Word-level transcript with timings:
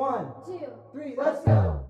One, 0.00 0.32
two, 0.46 0.64
three, 0.92 1.12
let's 1.14 1.44
go. 1.44 1.84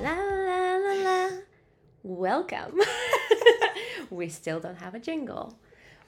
La 0.00 0.14
la 0.14 0.76
la 0.78 0.94
la. 1.04 1.28
Welcome. 2.02 2.80
we 4.10 4.30
still 4.30 4.58
don't 4.58 4.76
have 4.76 4.94
a 4.94 4.98
jingle. 4.98 5.58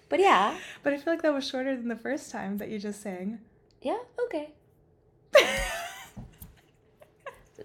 But 0.08 0.20
yeah. 0.20 0.56
But 0.82 0.94
I 0.94 0.96
feel 0.96 1.12
like 1.12 1.20
that 1.20 1.34
was 1.34 1.46
shorter 1.46 1.76
than 1.76 1.88
the 1.88 1.96
first 1.96 2.32
time 2.32 2.56
that 2.56 2.70
you 2.70 2.78
just 2.78 3.02
sang. 3.02 3.40
Yeah, 3.82 3.98
okay. 4.24 4.54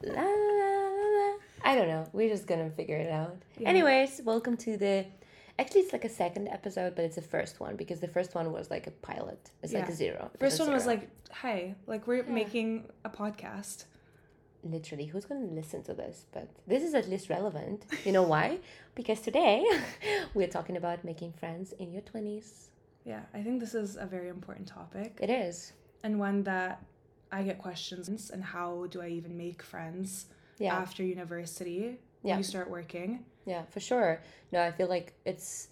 La 0.04 0.14
la 0.14 0.24
la 0.24 1.08
la. 1.08 1.38
I 1.64 1.76
don't 1.76 1.88
know. 1.88 2.10
We're 2.12 2.28
just 2.28 2.48
gonna 2.48 2.70
figure 2.72 2.98
it 2.98 3.10
out. 3.10 3.38
Yeah. 3.58 3.70
Anyways, 3.70 4.20
welcome 4.26 4.58
to 4.58 4.76
the 4.76 5.06
actually 5.60 5.82
it's 5.82 5.94
like 5.94 6.06
a 6.06 6.10
second 6.10 6.48
episode, 6.48 6.96
but 6.96 7.06
it's 7.06 7.16
the 7.16 7.22
first 7.22 7.60
one 7.60 7.76
because 7.76 8.00
the 8.00 8.08
first 8.08 8.36
one 8.36 8.52
was 8.52 8.70
like 8.70 8.88
a 8.88 8.92
pilot. 8.92 9.52
It's 9.64 9.74
like 9.74 9.90
a 9.90 9.94
zero. 9.94 10.32
It 10.34 10.40
First 10.40 10.60
one 10.60 10.72
was 10.72 10.86
like, 10.86 11.10
hi, 11.32 11.76
like 11.88 12.08
we're 12.08 12.24
making 12.24 12.86
a 13.06 13.10
podcast. 13.10 13.86
literally 14.64 15.06
who's 15.06 15.26
going 15.26 15.48
to 15.48 15.54
listen 15.54 15.82
to 15.84 15.94
this? 15.94 16.26
But 16.32 16.48
this 16.68 16.84
is 16.84 16.94
at 16.94 17.10
least 17.10 17.30
relevant. 17.30 17.86
You 18.06 18.12
know 18.12 18.24
why? 18.24 18.60
Because 18.96 19.22
today 19.22 19.66
we're 20.34 20.50
talking 20.58 20.76
about 20.78 21.04
making 21.06 21.32
friends 21.34 21.74
in 21.80 21.92
your 21.94 22.02
20s 22.02 22.68
Yeah, 23.06 23.22
I 23.34 23.42
think 23.42 23.60
this 23.60 23.74
is 23.74 23.96
a 23.96 24.06
very 24.06 24.28
important 24.28 24.68
topic. 24.68 25.18
It 25.22 25.30
is. 25.30 25.74
And 26.04 26.20
one 26.20 26.44
that 26.44 26.84
I 27.32 27.44
get 27.44 27.58
questions 27.58 28.30
and 28.32 28.44
how 28.44 28.88
do 28.90 29.02
I 29.02 29.08
even 29.08 29.38
make 29.38 29.62
friends 29.64 30.26
yeah. 30.60 30.76
after 30.76 31.04
university 31.04 31.98
Yeah. 32.24 32.38
you 32.38 32.44
start 32.44 32.70
working? 32.70 33.26
yeah 33.46 33.64
for 33.72 33.80
sure 33.80 34.22
no 34.52 34.62
i 34.62 34.72
feel 34.72 34.88
like 34.88 35.14
it's 35.26 35.70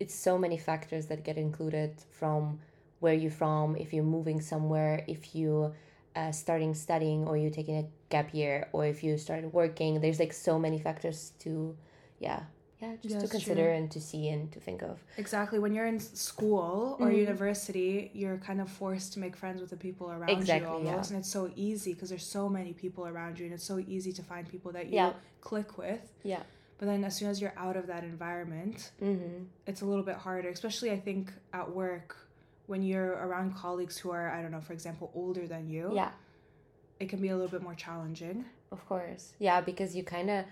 it's 0.00 0.14
so 0.14 0.38
many 0.38 0.56
factors 0.56 1.06
that 1.06 1.24
get 1.24 1.36
included 1.36 1.92
from 2.10 2.60
where 3.00 3.14
you're 3.14 3.30
from 3.30 3.76
if 3.76 3.92
you're 3.92 4.04
moving 4.04 4.40
somewhere 4.40 5.04
if 5.06 5.34
you 5.34 5.72
uh, 6.16 6.30
starting 6.30 6.74
studying 6.74 7.26
or 7.26 7.36
you're 7.36 7.50
taking 7.50 7.76
a 7.78 7.86
gap 8.08 8.32
year 8.32 8.68
or 8.72 8.86
if 8.86 9.02
you 9.02 9.18
started 9.18 9.52
working 9.52 10.00
there's 10.00 10.20
like 10.20 10.32
so 10.32 10.58
many 10.58 10.78
factors 10.78 11.32
to 11.40 11.76
yeah 12.20 12.44
yeah 12.84 12.96
just 13.02 13.14
Yeah, 13.14 13.20
to 13.20 13.28
consider 13.28 13.64
true. 13.64 13.72
and 13.78 13.90
to 13.96 14.00
see 14.08 14.28
and 14.34 14.42
to 14.54 14.60
think 14.60 14.80
of 14.82 14.94
Exactly. 15.24 15.58
When 15.64 15.72
you're 15.74 15.86
in 15.94 16.00
school 16.00 16.96
or 17.00 17.08
Mhm. 17.08 17.18
university, 17.26 18.10
you're 18.20 18.38
kind 18.48 18.60
of 18.60 18.68
forced 18.82 19.08
to 19.14 19.18
make 19.24 19.34
friends 19.42 19.58
with 19.62 19.70
the 19.70 19.76
people 19.86 20.06
around 20.10 20.30
Exactly, 20.30 20.78
you 20.78 20.84
yeah. 20.84 20.90
almost. 20.92 21.10
And 21.10 21.18
it's 21.20 21.32
so 21.38 21.44
easy 21.68 21.92
because 21.94 22.08
there's 22.12 22.28
so 22.38 22.48
many 22.58 22.72
people 22.84 23.02
around 23.12 23.32
you 23.38 23.44
and 23.46 23.54
it's 23.56 23.68
so 23.74 23.78
easy 23.96 24.12
to 24.18 24.22
find 24.22 24.42
people 24.54 24.70
that 24.76 24.86
you 24.90 24.94
Yeah. 25.00 25.12
click 25.40 25.70
with. 25.78 26.04
yeah 26.34 26.42
But 26.78 26.86
then 26.90 27.00
as 27.04 27.12
soon 27.18 27.28
as 27.32 27.36
you're 27.40 27.56
out 27.66 27.76
of 27.80 27.86
that 27.92 28.02
environment, 28.04 28.78
mm-hmm 29.00 29.44
it's 29.70 29.80
a 29.80 29.86
little 29.90 30.02
bit 30.10 30.16
harder, 30.26 30.48
especially 30.58 30.90
I 30.98 31.00
think 31.08 31.32
at 31.60 31.66
work 31.82 32.08
when 32.66 32.82
you're 32.82 33.12
around 33.26 33.48
colleagues 33.64 33.96
who 34.00 34.08
are, 34.10 34.26
I 34.36 34.38
don't 34.42 34.50
know, 34.56 34.60
for 34.68 34.72
example, 34.78 35.06
older 35.14 35.44
than 35.54 35.64
you. 35.74 35.84
yeah 35.94 36.12
It 37.02 37.08
can 37.12 37.20
be 37.20 37.28
a 37.34 37.36
little 37.38 37.50
bit 37.56 37.62
more 37.68 37.74
challenging. 37.86 38.44
Of 38.76 38.80
course. 38.90 39.24
Yeah, 39.38 39.60
because 39.70 39.90
you 39.96 40.02
kind 40.16 40.28
of 40.36 40.44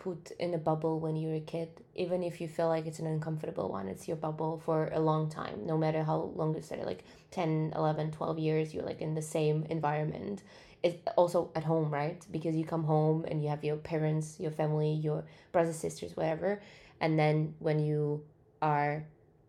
put 0.00 0.32
in 0.38 0.54
a 0.54 0.58
bubble 0.58 0.98
when 0.98 1.14
you're 1.14 1.34
a 1.34 1.40
kid. 1.40 1.68
Even 1.94 2.22
if 2.22 2.40
you 2.40 2.48
feel 2.48 2.68
like 2.68 2.86
it's 2.86 3.00
an 3.00 3.06
uncomfortable 3.06 3.68
one, 3.68 3.86
it's 3.86 4.08
your 4.08 4.16
bubble 4.16 4.60
for 4.64 4.88
a 4.92 4.98
long 4.98 5.28
time. 5.28 5.66
No 5.66 5.76
matter 5.76 6.02
how 6.02 6.32
long 6.34 6.54
you 6.54 6.62
study, 6.62 6.82
like 6.84 7.04
10, 7.32 7.74
11, 7.76 8.12
12 8.12 8.38
years, 8.38 8.74
you're 8.74 8.82
like 8.82 9.02
in 9.02 9.14
the 9.14 9.22
same 9.22 9.66
environment. 9.68 10.42
It's 10.82 10.96
also 11.18 11.50
at 11.54 11.64
home, 11.64 11.90
right? 11.90 12.24
Because 12.30 12.56
you 12.56 12.64
come 12.64 12.84
home 12.84 13.26
and 13.28 13.42
you 13.42 13.50
have 13.50 13.62
your 13.62 13.76
parents, 13.76 14.40
your 14.40 14.50
family, 14.50 14.92
your 14.92 15.24
brothers, 15.52 15.76
sisters, 15.76 16.16
whatever. 16.16 16.62
And 17.02 17.18
then 17.18 17.54
when 17.58 17.78
you 17.78 18.24
are, 18.62 19.04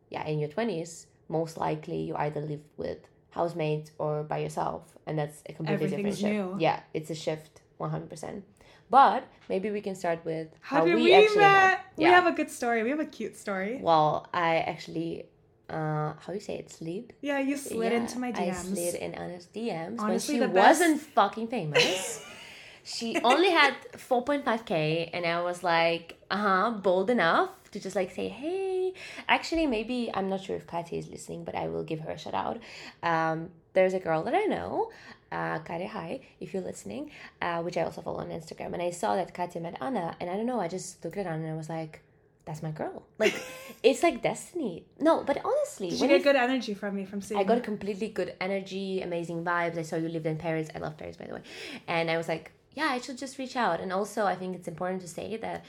yeah, 0.09 0.27
in 0.27 0.37
your 0.37 0.49
20s, 0.49 1.05
most 1.29 1.57
likely 1.57 2.01
you 2.01 2.15
either 2.17 2.41
live 2.41 2.63
with 2.75 2.99
housemates 3.29 3.91
or 3.97 4.23
by 4.23 4.39
yourself. 4.39 4.83
And 5.07 5.17
that's 5.17 5.41
a 5.47 5.53
completely 5.53 5.87
different 5.87 6.17
shift. 6.17 6.33
new. 6.33 6.57
Yeah, 6.59 6.81
it's 6.93 7.09
a 7.09 7.15
shift, 7.15 7.61
100%. 7.79 8.43
But 8.91 9.23
maybe 9.47 9.71
we 9.71 9.79
can 9.79 9.95
start 9.95 10.19
with 10.25 10.49
How, 10.59 10.79
how, 10.79 10.83
we, 10.83 10.95
we, 10.95 11.13
actually 11.13 11.37
met? 11.39 11.63
met. 11.63 11.79
We 11.95 12.03
have 12.03 12.27
a 12.27 12.33
good 12.33 12.51
story. 12.51 12.83
We 12.83 12.89
have 12.89 12.99
a 12.99 13.05
cute 13.05 13.37
story. 13.37 13.79
well, 13.81 14.27
I 14.33 14.57
actually, 14.57 15.23
uh, 15.69 16.13
how 16.19 16.33
you 16.33 16.41
say 16.41 16.57
it, 16.57 16.69
slid? 16.69 17.13
Yeah, 17.21 17.39
you 17.39 17.55
slid 17.55 17.93
Yeah, 17.93 17.99
into 17.99 18.19
my 18.19 18.33
DMs. 18.33 18.49
I 18.49 18.51
slid 18.51 18.95
in 18.95 19.13
Anna's 19.15 19.47
DMs 19.55 19.99
Honestly, 19.99 20.41
when 20.41 20.49
she 20.49 20.53
wasn't 20.53 21.01
fucking 21.01 21.47
famous. 21.47 22.23
she 22.83 23.17
only 23.23 23.49
had 23.49 23.73
4.5k, 23.93 25.09
and 25.13 25.25
I 25.25 25.41
was 25.41 25.63
like, 25.63 26.17
uh 26.29 26.37
huh, 26.37 26.71
bold 26.71 27.09
enough 27.09 27.49
to 27.71 27.79
just 27.79 27.95
like 27.95 28.11
say, 28.11 28.27
hey. 28.27 28.93
Actually, 29.29 29.67
maybe 29.67 30.11
I'm 30.13 30.27
not 30.27 30.41
sure 30.43 30.57
if 30.57 30.67
Katya 30.67 30.99
is 30.99 31.07
listening, 31.07 31.45
but 31.45 31.55
I 31.55 31.69
will 31.69 31.85
give 31.85 32.01
her 32.01 32.11
a 32.11 32.17
shout 32.17 32.33
out. 32.33 32.59
Um, 33.01 33.51
there's 33.71 33.93
a 33.93 33.99
girl 33.99 34.23
that 34.23 34.35
I 34.35 34.43
know, 34.55 34.91
uh, 35.31 35.59
Katya, 35.59 35.87
hi, 35.87 36.21
if 36.39 36.53
you're 36.53 36.63
listening, 36.63 37.11
uh, 37.41 37.61
which 37.61 37.77
I 37.77 37.83
also 37.83 38.01
follow 38.01 38.19
on 38.19 38.29
Instagram, 38.29 38.73
and 38.73 38.81
I 38.81 38.91
saw 38.91 39.15
that 39.15 39.33
Katya 39.33 39.61
met 39.61 39.77
Anna, 39.81 40.15
and 40.19 40.29
I 40.29 40.35
don't 40.35 40.45
know, 40.45 40.59
I 40.59 40.67
just 40.67 41.03
looked 41.03 41.17
at 41.17 41.25
Anna 41.25 41.43
and 41.43 41.53
I 41.53 41.55
was 41.55 41.69
like. 41.69 42.01
That's 42.43 42.63
my 42.63 42.71
girl. 42.71 43.03
Like, 43.19 43.35
it's 43.83 44.01
like 44.01 44.23
destiny. 44.23 44.83
No, 44.99 45.23
but 45.23 45.39
honestly, 45.45 45.91
Did 45.91 45.99
you 46.01 46.07
get 46.07 46.23
good 46.23 46.35
energy 46.35 46.73
from 46.73 46.95
me 46.95 47.05
from 47.05 47.21
seeing 47.21 47.39
I 47.39 47.43
got 47.43 47.61
completely 47.63 48.09
good 48.09 48.33
energy, 48.41 49.01
amazing 49.01 49.43
vibes. 49.43 49.77
I 49.77 49.83
saw 49.83 49.95
you 49.95 50.09
lived 50.09 50.25
in 50.25 50.37
Paris. 50.37 50.67
I 50.73 50.79
love 50.79 50.97
Paris, 50.97 51.17
by 51.17 51.27
the 51.27 51.35
way. 51.35 51.41
And 51.87 52.09
I 52.09 52.17
was 52.17 52.27
like, 52.27 52.51
yeah, 52.73 52.85
I 52.85 52.99
should 52.99 53.19
just 53.19 53.37
reach 53.37 53.55
out. 53.55 53.79
And 53.79 53.93
also, 53.93 54.25
I 54.25 54.35
think 54.35 54.55
it's 54.55 54.67
important 54.67 55.01
to 55.01 55.07
say 55.07 55.37
that, 55.37 55.63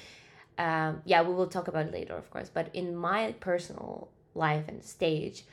um, 0.56 1.03
yeah, 1.05 1.21
we 1.21 1.34
will 1.34 1.47
talk 1.47 1.69
about 1.69 1.87
it 1.87 1.93
later, 1.93 2.15
of 2.15 2.31
course. 2.31 2.49
But 2.49 2.71
in 2.75 2.97
my 2.97 3.34
personal 3.41 4.09
life 4.34 4.65
and 4.67 4.83
stage, 4.83 5.45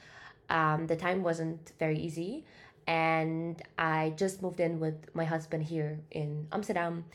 um, 0.49 0.87
the 0.87 0.95
time 0.95 1.21
wasn't 1.21 1.73
very 1.79 1.99
easy. 1.99 2.45
And 2.89 3.61
I 3.77 4.13
just 4.17 4.41
moved 4.41 4.59
in 4.59 4.79
with 4.79 5.13
my 5.13 5.23
husband 5.23 5.63
here 5.63 5.99
in 6.09 6.47
Amsterdam. 6.51 7.05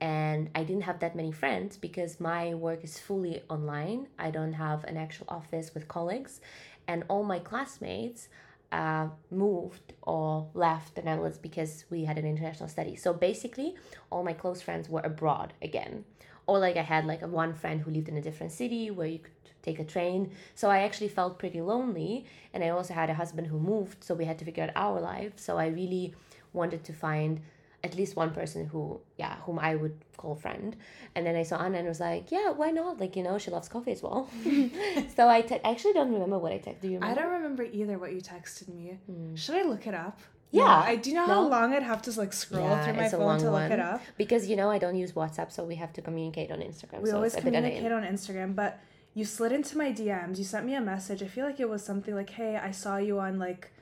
And 0.00 0.48
I 0.54 0.62
didn't 0.62 0.82
have 0.82 1.00
that 1.00 1.16
many 1.16 1.32
friends 1.32 1.76
because 1.76 2.20
my 2.20 2.54
work 2.54 2.84
is 2.84 3.00
fully 3.00 3.42
online. 3.50 4.06
I 4.16 4.30
don't 4.30 4.52
have 4.52 4.84
an 4.84 4.96
actual 4.96 5.26
office 5.28 5.74
with 5.74 5.88
colleagues. 5.88 6.40
And 6.86 7.02
all 7.08 7.24
my 7.24 7.40
classmates 7.40 8.28
uh, 8.70 9.08
moved 9.32 9.94
or 10.02 10.48
left 10.54 10.94
the 10.94 11.02
Netherlands 11.02 11.38
because 11.38 11.84
we 11.90 12.04
had 12.04 12.16
an 12.16 12.26
international 12.26 12.68
study. 12.68 12.94
So 12.94 13.12
basically, 13.12 13.74
all 14.10 14.22
my 14.22 14.34
close 14.34 14.62
friends 14.62 14.88
were 14.88 15.00
abroad 15.00 15.52
again. 15.60 16.04
Or 16.46 16.58
like 16.58 16.76
I 16.76 16.82
had 16.82 17.06
like 17.06 17.22
a 17.22 17.26
one 17.26 17.54
friend 17.54 17.80
who 17.80 17.90
lived 17.90 18.08
in 18.08 18.16
a 18.16 18.22
different 18.22 18.52
city 18.52 18.90
where 18.90 19.06
you 19.06 19.18
could 19.18 19.32
take 19.62 19.78
a 19.78 19.84
train. 19.84 20.30
So 20.54 20.70
I 20.70 20.80
actually 20.80 21.08
felt 21.08 21.38
pretty 21.38 21.60
lonely. 21.60 22.26
And 22.52 22.62
I 22.62 22.68
also 22.68 22.94
had 22.94 23.10
a 23.10 23.14
husband 23.14 23.46
who 23.46 23.58
moved, 23.58 24.04
so 24.04 24.14
we 24.14 24.24
had 24.24 24.38
to 24.38 24.44
figure 24.44 24.64
out 24.64 24.70
our 24.76 25.00
life. 25.00 25.32
So 25.36 25.56
I 25.58 25.66
really 25.68 26.14
wanted 26.52 26.84
to 26.84 26.92
find 26.92 27.40
at 27.82 27.94
least 27.96 28.16
one 28.16 28.30
person 28.30 28.66
who, 28.66 28.98
yeah, 29.18 29.36
whom 29.44 29.58
I 29.58 29.74
would 29.74 29.96
call 30.16 30.34
friend. 30.34 30.74
And 31.14 31.26
then 31.26 31.36
I 31.36 31.42
saw 31.42 31.58
Anna 31.62 31.78
and 31.78 31.88
was 31.88 32.00
like, 32.00 32.32
yeah, 32.32 32.50
why 32.50 32.70
not? 32.70 32.98
Like, 32.98 33.14
you 33.14 33.22
know, 33.22 33.36
she 33.36 33.50
loves 33.50 33.68
coffee 33.68 33.92
as 33.92 34.02
well. 34.02 34.28
so 35.16 35.28
I 35.28 35.42
te- 35.42 35.60
actually 35.62 35.92
don't 35.92 36.10
remember 36.12 36.38
what 36.38 36.52
I 36.52 36.58
texted. 36.58 36.80
Do 36.80 36.88
you 36.88 36.94
remember? 36.94 37.20
I 37.20 37.22
don't 37.22 37.32
remember 37.32 37.62
either 37.62 37.98
what 37.98 38.12
you 38.14 38.22
texted 38.22 38.68
me. 38.68 38.98
Hmm. 39.06 39.34
Should 39.34 39.56
I 39.56 39.62
look 39.64 39.86
it 39.86 39.94
up? 39.94 40.18
Yeah. 40.50 40.64
No, 40.64 40.70
I 40.70 40.96
do 40.96 41.10
you 41.10 41.16
know 41.16 41.26
how 41.26 41.48
long 41.48 41.72
I'd 41.74 41.82
have 41.82 42.02
to 42.02 42.12
like 42.18 42.32
scroll 42.32 42.62
Yeah, 42.68 42.84
through 42.84 42.94
my 42.94 43.08
phone 43.08 43.38
to 43.40 43.44
look 43.46 43.52
one. 43.54 43.72
it 43.72 43.80
up. 43.80 44.00
Because 44.16 44.48
you 44.48 44.54
know 44.56 44.70
I 44.70 44.78
don't 44.78 44.96
use 44.96 45.12
WhatsApp, 45.12 45.50
so 45.50 45.64
we 45.64 45.74
have 45.76 45.92
to 45.94 46.02
communicate 46.02 46.50
on 46.52 46.60
Instagram. 46.60 47.00
We 47.02 47.10
so 47.10 47.16
always 47.16 47.34
communicate 47.34 47.90
on 47.90 48.02
Instagram, 48.04 48.54
but 48.54 48.78
you 49.14 49.24
slid 49.24 49.52
into 49.52 49.76
my 49.76 49.90
DMs. 49.92 50.38
You 50.38 50.44
sent 50.44 50.64
me 50.66 50.74
a 50.74 50.80
message. 50.80 51.22
I 51.22 51.26
feel 51.26 51.44
like 51.46 51.58
it 51.60 51.68
was 51.68 51.82
something 51.84 52.14
like, 52.14 52.30
"Hey, 52.30 52.56
I 52.56 52.70
saw 52.70 52.96
you 52.98 53.18
on 53.18 53.38
like 53.38 53.72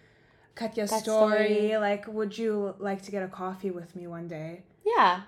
Katya's 0.54 0.90
Kat 0.90 1.02
story. 1.02 1.30
story. 1.54 1.76
Like, 1.78 2.06
would 2.06 2.36
you 2.38 2.74
like 2.78 3.02
to 3.02 3.10
get 3.10 3.22
a 3.22 3.28
coffee 3.28 3.70
with 3.70 3.94
me 3.96 4.06
one 4.06 4.28
day?" 4.28 4.62
Yeah. 4.84 5.22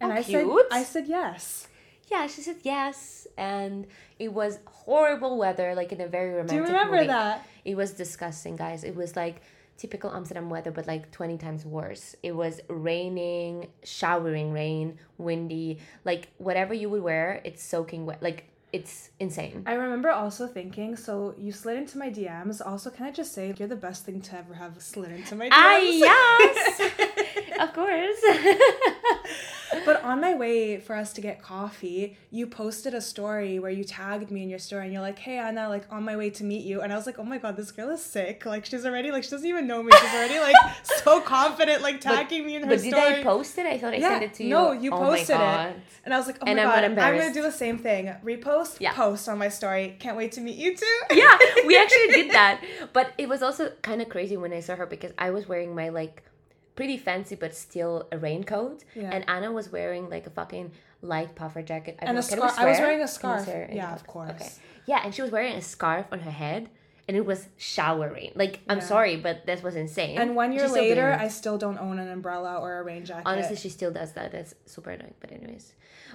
And 0.00 0.12
How 0.12 0.18
I 0.18 0.22
cute. 0.22 0.46
said, 0.46 0.66
"I 0.70 0.82
said 0.84 1.06
yes." 1.08 1.66
Yeah, 2.10 2.26
she 2.26 2.40
said 2.40 2.56
yes, 2.62 3.26
and 3.38 3.86
it 4.18 4.32
was 4.32 4.58
horrible 4.66 5.38
weather, 5.38 5.74
like 5.76 5.92
in 5.92 6.00
a 6.00 6.08
very 6.08 6.30
romantic. 6.30 6.50
Do 6.50 6.56
you 6.56 6.64
remember 6.64 7.04
that? 7.06 7.46
It 7.64 7.76
was 7.76 7.92
disgusting, 7.92 8.56
guys. 8.56 8.82
It 8.82 8.96
was 8.96 9.14
like 9.14 9.42
typical 9.80 10.12
Amsterdam 10.14 10.50
weather, 10.50 10.70
but 10.70 10.86
like 10.86 11.10
twenty 11.10 11.38
times 11.38 11.64
worse. 11.64 12.14
It 12.22 12.32
was 12.32 12.60
raining, 12.68 13.68
showering 13.82 14.52
rain, 14.52 14.98
windy, 15.16 15.78
like 16.04 16.28
whatever 16.36 16.74
you 16.74 16.90
would 16.90 17.02
wear, 17.02 17.40
it's 17.44 17.62
soaking 17.62 18.04
wet. 18.04 18.22
Like 18.22 18.44
it's 18.72 19.10
insane. 19.18 19.64
I 19.66 19.72
remember 19.72 20.10
also 20.10 20.46
thinking, 20.46 20.96
so 20.96 21.34
you 21.38 21.50
slid 21.50 21.78
into 21.78 21.98
my 21.98 22.10
DMs. 22.10 22.60
Also, 22.64 22.90
can 22.90 23.06
I 23.06 23.10
just 23.10 23.32
say 23.32 23.52
you're 23.58 23.68
the 23.68 23.74
best 23.74 24.04
thing 24.04 24.20
to 24.20 24.36
ever 24.38 24.54
have 24.54 24.80
slid 24.82 25.10
into 25.12 25.34
my 25.34 25.46
DMs? 25.46 25.52
Ah, 25.52 25.78
yes, 25.78 26.80
of 27.60 27.72
course. 27.72 28.20
but 29.84 30.02
on 30.02 30.20
my 30.20 30.34
way 30.34 30.78
for 30.78 30.94
us 30.96 31.12
to 31.14 31.20
get 31.20 31.42
coffee, 31.42 32.16
you 32.30 32.46
posted 32.46 32.94
a 32.94 33.00
story 33.00 33.58
where 33.58 33.70
you 33.70 33.84
tagged 33.84 34.30
me 34.30 34.42
in 34.42 34.48
your 34.48 34.58
story 34.58 34.84
and 34.84 34.92
you're 34.92 35.02
like, 35.02 35.18
hey, 35.18 35.38
Anna, 35.38 35.68
like 35.68 35.84
on 35.90 36.04
my 36.04 36.16
way 36.16 36.30
to 36.30 36.44
meet 36.44 36.64
you. 36.64 36.80
And 36.80 36.92
I 36.92 36.96
was 36.96 37.06
like, 37.06 37.18
oh 37.18 37.24
my 37.24 37.38
God, 37.38 37.56
this 37.56 37.70
girl 37.72 37.90
is 37.90 38.02
sick. 38.04 38.44
Like 38.46 38.64
she's 38.66 38.84
already, 38.86 39.10
like 39.10 39.24
she 39.24 39.30
doesn't 39.30 39.46
even 39.48 39.66
know 39.66 39.82
me. 39.82 39.92
She's 39.92 40.14
already 40.14 40.38
like 40.38 40.56
so 41.04 41.20
confident, 41.20 41.82
like 41.82 42.00
tagging 42.00 42.44
me 42.46 42.56
in 42.56 42.62
her 42.62 42.68
But 42.68 42.80
story. 42.80 42.90
did 42.92 43.20
I 43.20 43.22
post 43.22 43.58
it? 43.58 43.66
I 43.66 43.78
thought 43.78 43.94
I 43.94 43.98
Yeah, 43.98 44.08
sent 44.10 44.24
it 44.24 44.34
to 44.34 44.44
you. 44.44 44.50
no, 44.50 44.72
you 44.72 44.92
Oh 44.92 44.98
posted 44.98 45.36
it. 45.40 45.76
And 46.04 46.14
I 46.14 46.18
was 46.18 46.26
like, 46.26 46.38
oh 46.40 46.46
And 46.46 46.56
my 46.56 46.64
I'm 46.64 46.94
God, 46.94 46.98
I'm 47.02 47.14
going 47.16 47.28
to 47.28 47.34
do 47.34 47.42
the 47.42 47.52
same 47.52 47.78
thing. 47.78 48.12
Repost, 48.24 48.80
Yeah. 48.80 48.92
post 48.92 49.28
on 49.28 49.38
my 49.38 49.48
story. 49.48 49.96
Can't 49.98 50.16
wait 50.16 50.32
to 50.32 50.40
meet 50.40 50.56
you 50.56 50.76
too. 50.76 50.98
yeah, 51.12 51.38
we 51.66 51.76
actually 51.76 52.08
did 52.08 52.30
that. 52.32 52.62
But 52.92 53.12
it 53.18 53.28
was 53.28 53.42
also 53.42 53.70
kind 53.82 54.00
of 54.02 54.08
crazy 54.08 54.36
when 54.36 54.52
I 54.52 54.60
saw 54.60 54.76
her 54.76 54.86
because 54.86 55.12
I 55.18 55.30
was 55.30 55.46
wearing 55.48 55.74
my 55.74 55.90
like 55.90 56.22
pretty 56.80 56.96
fancy 57.08 57.34
but 57.44 57.52
still 57.66 57.94
a 58.14 58.18
raincoat, 58.26 58.78
Yeah. 58.94 59.10
and 59.14 59.22
Anna 59.34 59.50
was 59.58 59.66
wearing 59.76 60.04
like 60.14 60.24
a 60.30 60.30
fucking 60.40 60.66
light 61.12 61.30
puffer 61.40 61.62
jacket. 61.70 61.94
I 62.00 62.06
And 62.06 62.16
a 62.18 62.20
know, 62.20 62.26
can 62.26 62.40
we 62.40 62.48
scarf. 62.48 62.58
I 62.64 62.70
was 62.70 62.78
wearing 62.84 63.00
a 63.00 63.10
we 63.12 63.16
scarf. 63.18 63.44
Yeah, 63.80 63.94
of 63.98 64.06
course. 64.14 64.48
Yeah, 64.90 65.00
and 65.04 65.14
she 65.14 65.22
was 65.26 65.30
wearing 65.36 65.54
a 65.62 65.64
scarf 65.74 66.06
on 66.14 66.20
her 66.28 66.36
head, 66.44 66.62
and 67.06 67.16
it 67.20 67.24
was 67.32 67.40
showering. 67.74 68.30
Like 68.42 68.54
I'm 68.70 68.78
Yeah. 68.78 68.92
sorry, 68.94 69.16
but 69.26 69.36
this 69.48 69.60
was 69.68 69.74
insane. 69.84 70.16
And 70.22 70.30
one 70.42 70.50
year 70.56 70.68
later. 70.68 71.08
I 71.26 71.28
still 71.28 71.58
don't 71.64 71.78
own 71.86 71.96
an 72.04 72.08
umbrella 72.18 72.52
or 72.64 72.70
a 72.80 72.82
rain 72.90 73.04
jacket. 73.10 73.26
honestly 73.30 73.56
she 73.64 73.70
still 73.78 73.92
does 74.00 74.10
that. 74.16 74.28
That's 74.34 74.52
super 74.74 74.90
annoying. 74.96 75.14
But 75.22 75.28
anyways, 75.32 75.66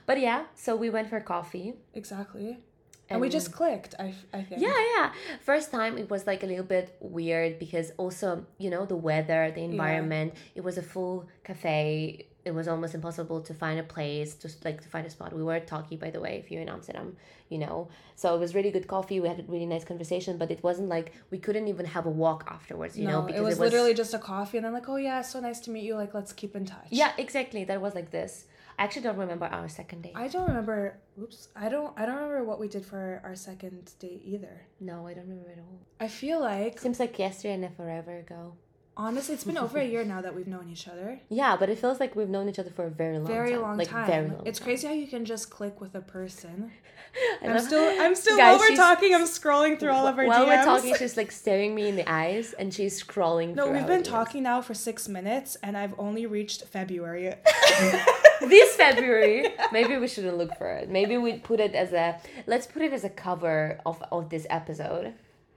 but 0.08 0.18
yeah, 0.28 0.40
so 0.66 0.70
we 0.84 0.90
went 0.98 1.08
for 1.12 1.20
coffee. 1.36 1.68
exactly. 2.02 2.50
And, 3.10 3.22
we 3.22 3.30
just 3.30 3.52
clicked. 3.52 3.94
I 4.00 4.12
think. 4.34 4.62
Yeah, 4.62 4.74
yeah. 4.96 5.12
First 5.42 5.72
time 5.72 5.98
it 5.98 6.10
was 6.10 6.26
like 6.26 6.42
a 6.44 6.48
little 6.48 6.66
bit 6.66 6.98
weird 7.00 7.60
because 7.60 7.92
also, 7.98 8.46
you 8.58 8.70
know, 8.70 8.86
the 8.86 8.96
weather, 8.96 9.52
the 9.54 9.62
environment, 9.62 10.34
it 10.56 10.64
was 10.64 10.78
a 10.78 10.82
full 10.82 11.28
cafe. 11.44 12.28
It 12.46 12.54
was 12.54 12.68
almost 12.68 12.94
impossible 12.94 13.42
to 13.42 13.54
find 13.56 13.80
a 13.80 13.84
place, 13.84 14.36
just 14.36 14.64
like 14.66 14.82
to 14.82 14.88
find 14.88 15.06
a 15.06 15.10
spot. 15.10 15.34
We 15.34 15.44
were 15.44 15.56
at 15.56 15.66
Toki, 15.68 15.96
by 15.96 16.12
the 16.12 16.20
way, 16.20 16.38
if 16.38 16.52
you're 16.52 16.62
in 16.62 16.70
Amsterdam, 16.70 17.16
you 17.50 17.58
know. 17.58 17.90
So 18.16 18.36
it 18.36 18.40
was 18.40 18.54
really 18.54 18.70
good 18.70 18.88
coffee. 18.88 19.20
We 19.20 19.28
had 19.28 19.40
a 19.40 19.44
really 19.48 19.66
nice 19.66 19.84
conversation, 19.84 20.38
but 20.38 20.52
it 20.52 20.62
wasn't 20.64 20.90
like 20.90 21.14
we 21.32 21.40
couldn't 21.40 21.68
even 21.68 21.88
have 21.88 22.06
a 22.06 22.10
walk 22.12 22.44
afterwards, 22.48 22.98
you 22.98 23.08
no, 23.08 23.26
know, 23.26 23.34
it 23.34 23.42
was, 23.42 23.58
literally 23.60 23.96
just 23.96 24.14
a 24.14 24.20
coffee, 24.20 24.58
and 24.58 24.66
then 24.66 24.74
like, 24.74 24.88
oh 24.88 24.98
yeah, 24.98 25.22
so 25.22 25.40
nice 25.40 25.60
to 25.62 25.72
meet 25.72 25.84
you. 25.84 25.96
Like, 25.96 26.14
let's 26.14 26.34
keep 26.34 26.56
in 26.56 26.66
touch. 26.66 26.88
Yeah, 26.92 27.14
exactly. 27.18 27.64
That 27.64 27.82
was 27.82 27.96
like 27.96 28.12
this. 28.12 28.46
I 28.78 28.84
actually 28.84 29.04
don't 29.04 29.18
remember 29.18 29.46
our 29.46 29.70
second 29.70 30.02
date. 30.04 30.14
I 30.16 30.28
don't 30.28 30.48
remember. 30.48 30.98
Oops. 31.22 31.48
I 31.56 31.70
don't. 31.70 31.98
I 31.98 32.06
don't 32.06 32.16
remember 32.16 32.44
what 32.44 32.60
we 32.60 32.68
did 32.68 32.86
for 32.86 33.22
our 33.24 33.36
second 33.36 33.92
date 34.00 34.22
either. 34.26 34.68
no, 34.80 35.08
I 35.08 35.14
don't 35.14 35.28
remember 35.28 35.52
at 35.52 35.60
all. 35.60 35.80
I 36.00 36.08
feel 36.08 36.42
like 36.42 36.80
Seems 36.80 37.00
like 37.00 37.18
yesterday 37.18 37.54
and 37.54 37.66
a 37.66 37.70
forever 37.70 38.18
ago. 38.18 38.56
Honestly, 38.98 39.34
it's 39.36 39.44
been 39.44 39.58
over 39.58 39.78
a 39.78 39.86
year 39.86 40.04
now 40.04 40.22
that 40.22 40.36
we've 40.36 40.48
known 40.48 40.70
each 40.72 40.88
other. 40.88 41.20
Yeah, 41.30 41.58
but 41.58 41.70
it 41.70 41.80
feels 41.80 42.00
like 42.00 42.16
we've 42.16 42.30
known 42.30 42.48
each 42.48 42.60
other 42.60 42.70
for 42.70 42.86
a 42.86 42.90
very 42.90 43.18
long 43.18 43.28
time. 43.28 43.36
Very 43.36 43.52
time. 43.52 43.62
long 43.62 43.78
like 43.78 43.90
time. 43.90 44.08
very 44.08 44.30
long. 44.30 44.44
it's 44.46 44.60
time. 44.60 44.66
crazy 44.66 44.88
how 44.88 44.94
you 44.94 45.08
can 45.08 45.26
just 45.26 45.50
click 45.50 45.82
with 45.82 45.96
a 45.96 46.02
person. 46.02 46.72
I'm 47.42 47.60
still. 47.60 48.02
I'm 48.02 48.16
still. 48.16 48.38
Guys, 48.38 48.60
while 48.60 48.70
we're 48.70 48.76
talking, 48.76 49.14
I'm 49.16 49.24
scrolling 49.24 49.80
through 49.80 49.92
all 49.92 50.06
of 50.08 50.18
our 50.18 50.26
While 50.26 50.46
DMs. 50.46 50.48
we're 50.48 50.64
talking, 50.66 50.96
she's 50.96 51.16
like 51.18 51.32
staring 51.32 51.74
me 51.74 51.88
in 51.88 51.96
the 51.96 52.10
eyes 52.10 52.54
and 52.54 52.74
she's 52.74 53.02
scrolling. 53.02 53.56
no, 53.56 53.70
we've 53.70 53.88
been 53.88 54.04
talking 54.04 54.44
now 54.44 54.62
for 54.62 54.74
six 54.74 55.08
minutes, 55.08 55.56
and 55.64 55.78
I've 55.78 55.98
only 55.98 56.26
reached 56.26 56.64
February. 56.66 57.34
this 58.42 58.76
February. 58.76 59.48
Maybe 59.72 59.98
we 59.98 60.08
shouldn't 60.08 60.38
look 60.38 60.58
for 60.58 60.68
it. 60.68 60.90
Maybe 60.90 61.18
we 61.18 61.34
put 61.40 61.60
it 61.60 61.74
as 61.74 61.94
a. 61.94 62.20
Let's 62.48 62.68
put 62.68 62.82
it 62.82 62.92
as 62.92 63.04
a 63.04 63.10
cover 63.10 63.80
of 63.86 64.04
of 64.12 64.30
this 64.30 64.46
episode. 64.50 65.14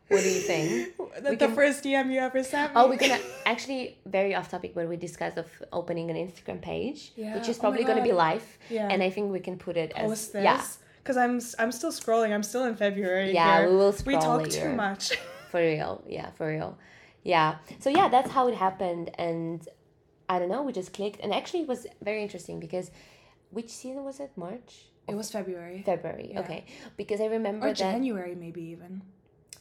What 0.08 0.22
do 0.22 0.28
you 0.28 0.40
think? 0.40 0.96
the, 1.22 1.36
the 1.36 1.48
first 1.48 1.84
DM 1.84 2.10
you 2.12 2.18
ever 2.20 2.42
sent 2.42 2.72
oh, 2.74 2.80
me. 2.80 2.84
Oh, 2.84 2.88
we're 2.88 2.96
gonna 2.96 3.20
actually 3.46 3.98
very 4.06 4.34
off 4.34 4.48
topic, 4.50 4.74
but 4.74 4.88
we 4.88 4.96
discussed 4.96 5.36
of 5.36 5.46
opening 5.72 6.10
an 6.10 6.16
Instagram 6.16 6.60
page, 6.62 7.12
Yeah. 7.16 7.34
which 7.34 7.48
is 7.48 7.58
Oh 7.58 7.60
probably 7.60 7.84
gonna 7.84 8.02
be 8.02 8.12
live. 8.12 8.44
Yeah. 8.70 8.88
And 8.90 9.02
I 9.02 9.10
think 9.10 9.30
we 9.30 9.40
can 9.40 9.58
put 9.58 9.76
it 9.76 9.92
as 9.94 10.08
post 10.08 10.32
this. 10.32 10.44
yeah, 10.44 10.62
Because 11.02 11.16
I'm 11.16 11.40
I'm 11.58 11.72
still 11.72 11.92
scrolling. 11.92 12.32
I'm 12.32 12.42
still 12.42 12.64
in 12.64 12.74
February. 12.76 13.32
Yeah, 13.34 13.58
here. 13.60 13.70
we 13.70 13.76
will 13.76 13.94
We 14.06 14.14
talk 14.14 14.42
later. 14.42 14.70
too 14.70 14.74
much. 14.74 15.16
for 15.50 15.60
real. 15.60 16.02
Yeah, 16.06 16.30
for 16.30 16.48
real. 16.48 16.78
Yeah. 17.22 17.56
So 17.80 17.90
yeah, 17.90 18.08
that's 18.08 18.30
how 18.30 18.48
it 18.48 18.54
happened, 18.54 19.10
and 19.18 19.66
I 20.28 20.38
don't 20.38 20.48
know. 20.48 20.62
We 20.62 20.72
just 20.72 20.92
clicked, 20.94 21.20
and 21.22 21.34
actually, 21.34 21.62
it 21.62 21.68
was 21.68 21.86
very 22.02 22.22
interesting 22.22 22.60
because 22.60 22.90
which 23.50 23.68
season 23.68 24.04
was 24.04 24.20
it? 24.20 24.30
March. 24.36 24.86
It 25.06 25.16
was 25.16 25.30
February 25.30 25.82
February. 25.84 26.30
Yeah. 26.32 26.40
Okay, 26.40 26.64
because 26.96 27.20
I 27.20 27.26
remember 27.26 27.66
or 27.66 27.70
that. 27.70 27.76
January, 27.76 28.34
maybe 28.34 28.62
even. 28.62 29.02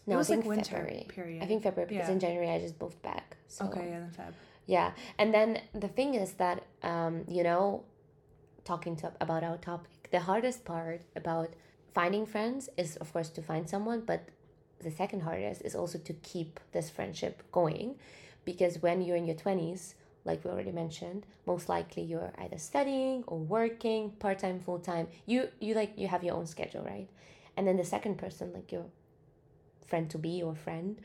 No, 0.08 0.16
it 0.16 0.18
was 0.18 0.32
I 0.32 0.36
think 0.36 0.46
like 0.46 0.50
winter 0.58 0.76
February. 0.78 1.06
period. 1.10 1.44
I 1.44 1.46
think 1.46 1.64
February 1.64 1.90
because 1.90 2.08
Yeah. 2.08 2.14
in 2.14 2.20
January 2.20 2.50
I 2.50 2.60
just 2.60 2.80
moved 2.82 3.02
back. 3.02 3.38
So 3.48 3.66
Okay, 3.66 3.90
then 3.92 4.10
Feb. 4.18 4.34
yeah, 4.66 4.92
and 5.20 5.34
then 5.34 5.62
the 5.74 5.88
thing 5.90 6.16
is 6.16 6.34
that 6.34 6.64
um, 6.84 7.26
you 7.28 7.44
know, 7.44 7.84
talking 8.64 8.96
to 8.98 9.12
about 9.22 9.44
our 9.44 9.58
topic, 9.58 10.10
the 10.12 10.20
hardest 10.22 10.66
part 10.66 11.02
about 11.16 11.50
finding 11.94 12.26
friends 12.26 12.70
is 12.78 12.96
of 12.98 13.12
course 13.14 13.30
to 13.30 13.42
find 13.42 13.70
someone, 13.70 14.02
but 14.02 14.22
the 14.80 14.92
second 14.92 15.22
hardest 15.22 15.62
is 15.64 15.76
also 15.76 15.98
to 15.98 16.14
keep 16.14 16.60
this 16.72 16.90
friendship 16.90 17.44
going, 17.52 17.96
because 18.46 18.82
when 18.82 19.02
you're 19.02 19.18
in 19.18 19.26
your 19.26 19.36
twenties, 19.36 19.96
like 20.24 20.44
we 20.46 20.52
already 20.52 20.72
mentioned, 20.72 21.26
most 21.46 21.68
likely 21.70 22.04
you're 22.04 22.32
either 22.38 22.58
studying 22.58 23.24
or 23.28 23.38
working 23.40 24.12
part 24.20 24.40
time, 24.40 24.60
full 24.60 24.80
time. 24.80 25.08
You 25.26 25.50
you 25.60 25.74
like 25.74 25.94
you 25.98 26.08
have 26.08 26.24
your 26.24 26.36
own 26.36 26.46
schedule, 26.48 26.84
right? 26.84 27.10
And 27.58 27.68
then 27.68 27.76
the 27.78 27.84
second 27.86 28.18
person, 28.18 28.54
like 28.54 28.72
your 28.72 28.86
friend 29.88 30.10
to 30.12 30.18
be 30.18 30.44
or 30.44 30.56
friend, 30.56 31.00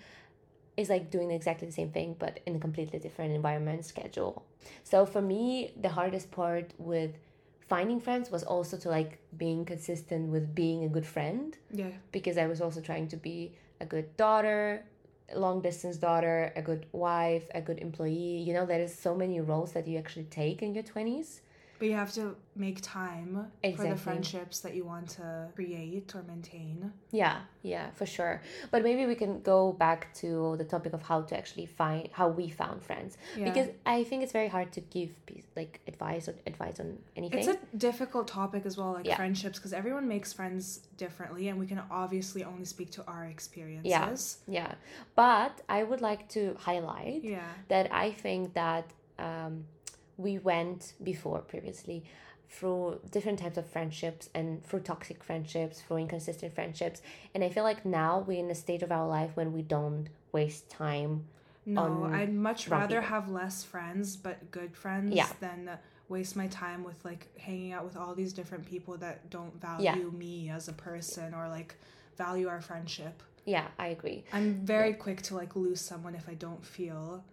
is 0.76 0.88
like 0.88 1.10
doing 1.10 1.30
exactly 1.30 1.66
the 1.66 1.72
same 1.72 1.90
thing 1.90 2.16
but 2.18 2.40
in 2.46 2.56
a 2.56 2.58
completely 2.58 2.98
different 2.98 3.32
environment 3.34 3.84
schedule. 3.84 4.44
So 4.84 5.04
for 5.06 5.22
me 5.22 5.72
the 5.80 5.88
hardest 5.90 6.30
part 6.30 6.72
with 6.78 7.12
finding 7.68 8.00
friends 8.00 8.30
was 8.30 8.42
also 8.42 8.76
to 8.78 8.88
like 8.88 9.18
being 9.36 9.64
consistent 9.64 10.30
with 10.30 10.54
being 10.54 10.84
a 10.84 10.88
good 10.88 11.06
friend. 11.06 11.56
Yeah. 11.82 11.92
because 12.16 12.36
i 12.44 12.46
was 12.46 12.60
also 12.60 12.80
trying 12.80 13.08
to 13.08 13.16
be 13.16 13.36
a 13.80 13.86
good 13.94 14.08
daughter 14.16 14.84
a 15.34 15.38
long 15.38 15.62
distance 15.62 15.96
daughter 15.96 16.52
a 16.56 16.62
good 16.70 16.84
wife 16.92 17.44
a 17.54 17.60
good 17.68 17.78
employee. 17.78 18.38
You 18.46 18.52
know 18.56 18.66
there 18.66 18.80
is 18.88 18.94
so 19.06 19.14
many 19.14 19.40
roles 19.40 19.72
that 19.72 19.86
you 19.88 19.96
actually 19.98 20.28
take 20.42 20.62
in 20.62 20.74
your 20.74 20.84
20s 20.84 21.40
But 21.82 21.88
you 21.88 21.96
have 21.96 22.12
to 22.12 22.36
make 22.54 22.80
time 22.80 23.50
for 23.74 23.88
the 23.88 23.96
friendships 23.96 24.60
that 24.60 24.72
you 24.76 24.84
want 24.84 25.08
to 25.18 25.48
create 25.56 26.14
or 26.14 26.22
maintain. 26.22 26.92
Yeah, 27.10 27.40
yeah, 27.62 27.90
for 27.96 28.06
sure. 28.06 28.40
But 28.70 28.84
maybe 28.84 29.04
we 29.04 29.16
can 29.16 29.40
go 29.42 29.72
back 29.72 30.14
to 30.22 30.54
the 30.58 30.62
topic 30.62 30.92
of 30.92 31.02
how 31.02 31.22
to 31.22 31.36
actually 31.36 31.66
find 31.66 32.08
how 32.12 32.28
we 32.28 32.50
found 32.50 32.84
friends 32.84 33.18
Yeah. 33.36 33.46
because 33.46 33.68
I 33.84 34.04
think 34.04 34.22
it's 34.22 34.30
very 34.30 34.46
hard 34.46 34.70
to 34.74 34.80
give 34.80 35.10
like 35.56 35.80
advice 35.88 36.28
or 36.28 36.36
advice 36.46 36.78
on 36.78 37.00
anything. 37.16 37.40
It's 37.40 37.48
a 37.48 37.58
difficult 37.76 38.28
topic 38.28 38.64
as 38.64 38.76
well, 38.78 38.92
like 38.92 39.04
Yeah. 39.04 39.16
friendships, 39.16 39.58
because 39.58 39.72
everyone 39.72 40.06
makes 40.06 40.32
friends 40.32 40.62
differently, 41.04 41.48
and 41.48 41.58
we 41.58 41.66
can 41.66 41.82
obviously 41.90 42.44
only 42.44 42.64
speak 42.64 42.92
to 42.92 43.04
our 43.08 43.24
experiences. 43.24 44.38
Yeah, 44.46 44.52
yeah, 44.60 44.74
but 45.16 45.62
I 45.68 45.82
would 45.82 46.00
like 46.00 46.28
to 46.36 46.54
highlight 46.60 47.24
Yeah. 47.24 47.40
that 47.66 47.92
I 47.92 48.12
think 48.12 48.54
that 48.54 48.84
um, 49.18 49.64
we 50.22 50.38
went 50.38 50.92
before 51.02 51.40
previously 51.40 52.04
through 52.48 53.00
different 53.10 53.38
types 53.38 53.56
of 53.56 53.66
friendships 53.66 54.28
and 54.34 54.62
through 54.64 54.80
toxic 54.80 55.24
friendships, 55.24 55.80
through 55.80 55.96
inconsistent 55.98 56.54
friendships, 56.54 57.00
and 57.34 57.42
I 57.42 57.48
feel 57.48 57.64
like 57.64 57.84
now 57.86 58.24
we're 58.26 58.38
in 58.44 58.50
a 58.50 58.54
state 58.54 58.82
of 58.82 58.92
our 58.92 59.08
life 59.08 59.30
when 59.34 59.52
we 59.52 59.62
don't 59.62 60.08
waste 60.32 60.68
time 60.70 61.24
No, 61.64 62.04
I'd 62.12 62.34
much 62.34 62.68
rather 62.68 62.96
people. 63.00 63.08
have 63.08 63.28
less 63.30 63.64
friends 63.64 64.16
but 64.16 64.50
good 64.50 64.76
friends 64.76 65.14
Yeah. 65.14 65.28
than 65.40 65.70
waste 66.08 66.36
my 66.36 66.46
time 66.48 66.84
with 66.84 67.02
like 67.04 67.28
hanging 67.38 67.72
out 67.72 67.84
with 67.86 67.96
all 67.96 68.14
these 68.14 68.32
different 68.34 68.66
people 68.66 68.96
that 68.98 69.30
don't 69.30 69.58
value 69.60 70.10
me 70.10 70.50
as 70.50 70.68
a 70.68 70.72
person 70.74 71.32
or 71.34 71.48
like 71.48 71.74
value 72.18 72.48
our 72.48 72.60
friendship. 72.60 73.22
Yeah, 73.46 73.68
I 73.78 73.88
agree. 73.88 74.24
I'm 74.32 74.54
very 74.66 74.92
quick 74.92 75.22
to 75.22 75.34
like 75.36 75.56
lose 75.56 75.80
someone 75.80 76.14
if 76.14 76.28
I 76.28 76.34
don't 76.34 76.64
feel 76.64 77.24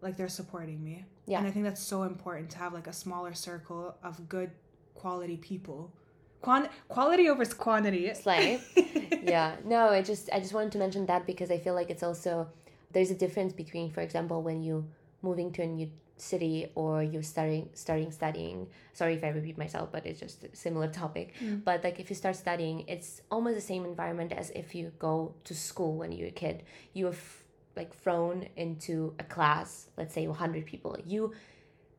like 0.00 0.16
they're 0.16 0.28
supporting 0.28 0.82
me. 0.82 1.04
Yeah. 1.26 1.38
And 1.38 1.46
I 1.46 1.50
think 1.50 1.64
that's 1.64 1.82
so 1.82 2.02
important 2.04 2.50
to 2.50 2.58
have 2.58 2.72
like 2.72 2.86
a 2.86 2.92
smaller 2.92 3.34
circle 3.34 3.96
of 4.02 4.28
good 4.28 4.50
quality 4.94 5.36
people. 5.36 5.92
Quan- 6.40 6.68
quality 6.88 7.28
over 7.28 7.44
quantity. 7.44 8.12
Slay. 8.14 8.60
yeah. 9.22 9.56
No, 9.64 9.88
I 9.88 10.02
just 10.02 10.30
I 10.32 10.40
just 10.40 10.54
wanted 10.54 10.72
to 10.72 10.78
mention 10.78 11.06
that 11.06 11.26
because 11.26 11.50
I 11.50 11.58
feel 11.58 11.74
like 11.74 11.90
it's 11.90 12.02
also 12.02 12.48
there's 12.92 13.10
a 13.10 13.14
difference 13.14 13.52
between, 13.52 13.90
for 13.90 14.00
example, 14.00 14.42
when 14.42 14.62
you 14.62 14.86
moving 15.20 15.52
to 15.52 15.62
a 15.62 15.66
new 15.66 15.90
city 16.20 16.70
or 16.74 17.02
you're 17.02 17.22
starting 17.22 17.68
starting 17.74 18.10
studying. 18.10 18.68
Sorry 18.92 19.14
if 19.14 19.24
I 19.24 19.28
repeat 19.28 19.58
myself, 19.58 19.90
but 19.92 20.06
it's 20.06 20.20
just 20.20 20.44
a 20.44 20.54
similar 20.54 20.88
topic. 20.88 21.34
Mm. 21.42 21.64
But 21.64 21.84
like 21.84 22.00
if 22.00 22.10
you 22.10 22.16
start 22.16 22.36
studying, 22.36 22.84
it's 22.88 23.22
almost 23.30 23.56
the 23.56 23.60
same 23.60 23.84
environment 23.84 24.32
as 24.32 24.50
if 24.50 24.74
you 24.74 24.92
go 24.98 25.34
to 25.44 25.54
school 25.54 25.96
when 25.96 26.12
you're 26.12 26.28
a 26.28 26.32
kid. 26.32 26.62
You're 26.92 27.12
f- 27.12 27.44
like 27.78 27.94
thrown 27.94 28.46
into 28.56 29.14
a 29.18 29.24
class, 29.24 29.88
let's 29.96 30.12
say 30.12 30.26
100 30.26 30.66
people. 30.66 30.98
You 31.06 31.32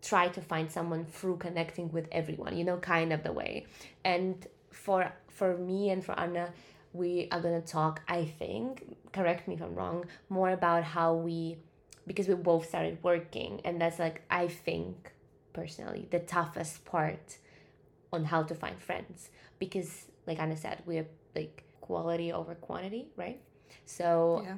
try 0.01 0.27
to 0.29 0.41
find 0.41 0.71
someone 0.71 1.05
through 1.05 1.37
connecting 1.37 1.91
with 1.91 2.07
everyone 2.11 2.57
you 2.57 2.63
know 2.63 2.77
kind 2.77 3.11
of 3.11 3.21
the 3.23 3.31
way 3.31 3.65
and 4.05 4.47
for 4.71 5.11
for 5.27 5.57
me 5.57 5.89
and 5.89 6.05
for 6.05 6.17
anna 6.17 6.49
we 6.93 7.27
are 7.31 7.41
to 7.41 7.61
talk 7.61 8.01
i 8.07 8.23
think 8.23 8.95
correct 9.11 9.47
me 9.47 9.55
if 9.55 9.61
i'm 9.61 9.75
wrong 9.75 10.05
more 10.29 10.51
about 10.51 10.83
how 10.83 11.13
we 11.13 11.57
because 12.07 12.27
we 12.27 12.33
both 12.33 12.67
started 12.67 12.97
working 13.03 13.59
and 13.65 13.81
that's 13.81 13.99
like 13.99 14.21
i 14.31 14.47
think 14.47 15.11
personally 15.51 16.07
the 16.11 16.19
toughest 16.19 16.85
part 16.85 17.37
on 18.13 18.23
how 18.23 18.41
to 18.41 18.55
find 18.55 18.81
friends 18.81 19.29
because 19.59 20.05
like 20.25 20.39
Anna 20.39 20.55
said 20.55 20.81
we're 20.85 21.07
like 21.35 21.63
quality 21.81 22.31
over 22.31 22.55
quantity 22.55 23.07
right 23.17 23.39
so 23.85 24.43
Yeah. 24.45 24.55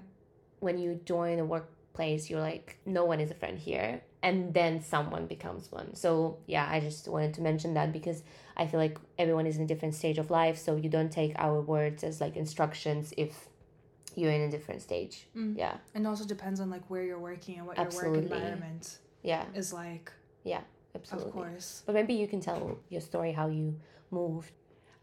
When 0.61 0.77
you 0.77 0.99
join 1.05 1.37
a 1.39 1.45
workplace 1.45 2.29
you're 2.29 2.39
like 2.39 2.77
no 2.85 3.03
one 3.05 3.19
is 3.19 3.29
a 3.29 3.35
friend 3.35 3.59
here. 3.59 4.01
And 4.23 4.53
then 4.53 4.81
someone 4.83 5.25
becomes 5.27 5.71
one. 5.71 5.93
So 5.95 6.37
yeah 6.47 6.67
i 6.71 6.79
just 6.79 7.07
wanted 7.07 7.33
to 7.35 7.41
mention 7.41 7.73
that 7.73 7.91
because 7.91 8.23
i 8.55 8.65
feel 8.65 8.79
like 8.79 8.97
everyone 9.17 9.45
is 9.47 9.57
in 9.57 9.63
a 9.63 9.67
different 9.67 9.95
stage 9.95 10.17
of 10.17 10.31
life. 10.31 10.57
So 10.57 10.75
you 10.75 10.89
don't 10.89 11.11
take 11.11 11.33
our 11.37 11.59
words 11.61 12.03
as 12.03 12.21
like 12.21 12.35
instructions 12.37 13.13
if 13.17 13.49
you're 14.15 14.31
in 14.31 14.41
a 14.41 14.51
different 14.51 14.81
stage. 14.81 15.27
Mm. 15.35 15.57
yeah. 15.57 15.77
And 15.95 16.07
also 16.07 16.25
depends 16.25 16.59
on 16.59 16.69
like 16.69 16.89
where 16.89 17.03
you're 17.03 17.19
working 17.19 17.57
and 17.57 17.67
what 17.67 17.77
your 17.77 17.87
work 17.87 18.17
environment 18.17 18.99
yeah. 19.23 19.45
is 19.55 19.71
like. 19.73 20.11
Yeah, 20.43 20.61
absolutely. 20.95 21.29
Of 21.29 21.33
course. 21.33 21.83
but 21.85 21.95
maybe 21.95 22.13
you 22.13 22.27
can 22.27 22.41
tell 22.41 22.77
your 22.89 23.01
story 23.01 23.31
how 23.31 23.47
you 23.47 23.79
moved. 24.09 24.51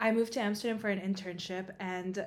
I 0.01 0.13
moved 0.13 0.33
to 0.35 0.41
Amsterdam 0.41 0.79
for 0.79 0.89
an 0.89 1.01
internship, 1.01 1.71
and 1.81 2.25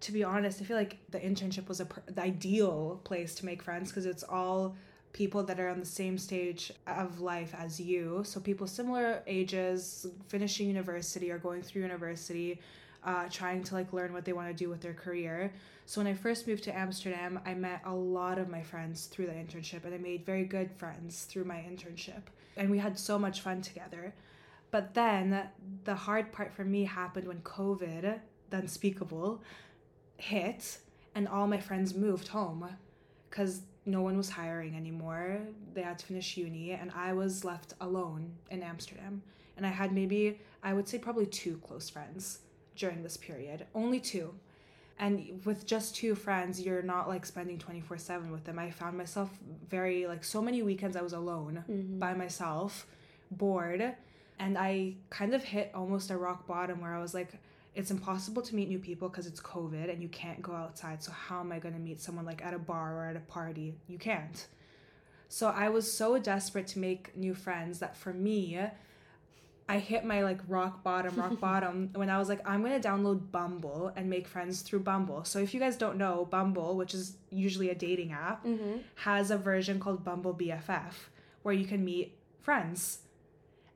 to 0.00 0.12
be 0.12 0.24
honest, 0.24 0.60
I 0.60 0.64
feel 0.64 0.76
like 0.76 0.98
the 1.10 1.20
internship 1.20 1.68
was 1.68 1.80
a 1.80 1.86
the 2.06 2.22
ideal 2.22 3.00
place 3.04 3.34
to 3.36 3.46
make 3.46 3.62
friends 3.62 3.90
because 3.90 4.06
it's 4.06 4.22
all 4.22 4.76
people 5.12 5.42
that 5.42 5.58
are 5.58 5.68
on 5.68 5.80
the 5.80 5.86
same 5.86 6.16
stage 6.16 6.72
of 6.86 7.20
life 7.20 7.54
as 7.58 7.80
you. 7.80 8.22
So 8.24 8.40
people 8.40 8.66
similar 8.66 9.22
ages, 9.26 10.06
finishing 10.28 10.68
university 10.68 11.30
or 11.30 11.38
going 11.38 11.62
through 11.62 11.82
university, 11.82 12.60
uh, 13.04 13.28
trying 13.30 13.62
to 13.64 13.74
like 13.74 13.92
learn 13.92 14.12
what 14.12 14.24
they 14.24 14.32
want 14.32 14.48
to 14.48 14.54
do 14.54 14.68
with 14.68 14.80
their 14.80 14.94
career. 14.94 15.52
So 15.86 16.00
when 16.00 16.06
I 16.06 16.14
first 16.14 16.46
moved 16.46 16.64
to 16.64 16.76
Amsterdam, 16.76 17.40
I 17.44 17.54
met 17.54 17.82
a 17.84 17.92
lot 17.92 18.38
of 18.38 18.48
my 18.48 18.62
friends 18.62 19.06
through 19.06 19.26
the 19.26 19.32
internship, 19.32 19.84
and 19.84 19.92
I 19.92 19.98
made 19.98 20.24
very 20.24 20.44
good 20.44 20.70
friends 20.70 21.24
through 21.24 21.44
my 21.44 21.56
internship, 21.56 22.22
and 22.56 22.70
we 22.70 22.78
had 22.78 22.96
so 22.98 23.18
much 23.18 23.40
fun 23.40 23.60
together. 23.60 24.14
But 24.70 24.94
then 24.94 25.48
the 25.84 25.96
hard 25.96 26.30
part 26.30 26.54
for 26.54 26.64
me 26.64 26.84
happened 26.84 27.26
when 27.26 27.40
COVID, 27.40 28.20
the 28.50 28.56
unspeakable, 28.56 29.42
hit 30.20 30.78
and 31.14 31.26
all 31.28 31.46
my 31.46 31.58
friends 31.58 31.94
moved 31.94 32.28
home 32.28 32.68
because 33.28 33.62
no 33.86 34.02
one 34.02 34.16
was 34.16 34.30
hiring 34.30 34.74
anymore. 34.76 35.40
They 35.74 35.82
had 35.82 35.98
to 35.98 36.06
finish 36.06 36.36
uni 36.36 36.72
and 36.72 36.90
I 36.94 37.12
was 37.12 37.44
left 37.44 37.74
alone 37.80 38.32
in 38.50 38.62
Amsterdam. 38.62 39.22
And 39.56 39.66
I 39.66 39.70
had 39.70 39.92
maybe, 39.92 40.38
I 40.62 40.72
would 40.72 40.88
say, 40.88 40.98
probably 40.98 41.26
two 41.26 41.58
close 41.66 41.90
friends 41.90 42.40
during 42.76 43.02
this 43.02 43.16
period. 43.16 43.66
Only 43.74 44.00
two. 44.00 44.34
And 44.98 45.40
with 45.44 45.66
just 45.66 45.96
two 45.96 46.14
friends, 46.14 46.60
you're 46.60 46.82
not 46.82 47.08
like 47.08 47.24
spending 47.26 47.58
24 47.58 47.98
7 47.98 48.30
with 48.30 48.44
them. 48.44 48.58
I 48.58 48.70
found 48.70 48.96
myself 48.98 49.30
very, 49.68 50.06
like, 50.06 50.24
so 50.24 50.42
many 50.42 50.62
weekends 50.62 50.94
I 50.96 51.02
was 51.02 51.14
alone 51.14 51.64
Mm-hmm. 51.70 51.98
by 51.98 52.12
myself, 52.14 52.86
bored, 53.30 53.94
and 54.38 54.58
I 54.58 54.94
kind 55.08 55.34
of 55.34 55.42
hit 55.44 55.70
almost 55.74 56.10
a 56.10 56.16
rock 56.16 56.46
bottom 56.46 56.80
where 56.82 56.94
I 56.94 57.00
was 57.00 57.14
like, 57.14 57.32
it's 57.74 57.90
impossible 57.90 58.42
to 58.42 58.54
meet 58.54 58.68
new 58.68 58.78
people 58.78 59.08
because 59.08 59.26
it's 59.26 59.40
COVID 59.40 59.90
and 59.90 60.02
you 60.02 60.08
can't 60.08 60.42
go 60.42 60.52
outside. 60.52 61.02
So 61.02 61.12
how 61.12 61.40
am 61.40 61.52
I 61.52 61.58
going 61.58 61.74
to 61.74 61.80
meet 61.80 62.00
someone 62.00 62.24
like 62.24 62.44
at 62.44 62.54
a 62.54 62.58
bar 62.58 62.96
or 62.96 63.06
at 63.06 63.16
a 63.16 63.20
party? 63.20 63.74
You 63.86 63.98
can't. 63.98 64.46
So 65.28 65.48
I 65.48 65.68
was 65.68 65.90
so 65.90 66.18
desperate 66.18 66.66
to 66.68 66.80
make 66.80 67.16
new 67.16 67.34
friends 67.34 67.78
that 67.78 67.96
for 67.96 68.12
me, 68.12 68.60
I 69.68 69.78
hit 69.78 70.04
my 70.04 70.24
like 70.24 70.40
rock 70.48 70.82
bottom, 70.82 71.14
rock 71.14 71.38
bottom 71.40 71.90
when 71.94 72.10
I 72.10 72.18
was 72.18 72.28
like, 72.28 72.40
I'm 72.44 72.62
gonna 72.62 72.80
download 72.80 73.30
Bumble 73.30 73.92
and 73.94 74.10
make 74.10 74.26
friends 74.26 74.62
through 74.62 74.80
Bumble. 74.80 75.22
So 75.22 75.38
if 75.38 75.54
you 75.54 75.60
guys 75.60 75.76
don't 75.76 75.96
know, 75.96 76.26
Bumble, 76.28 76.76
which 76.76 76.92
is 76.92 77.16
usually 77.30 77.70
a 77.70 77.74
dating 77.76 78.10
app, 78.10 78.44
mm-hmm. 78.44 78.78
has 78.96 79.30
a 79.30 79.38
version 79.38 79.78
called 79.78 80.02
Bumble 80.04 80.34
BFF 80.34 80.94
where 81.42 81.54
you 81.54 81.64
can 81.64 81.84
meet 81.84 82.18
friends. 82.40 82.98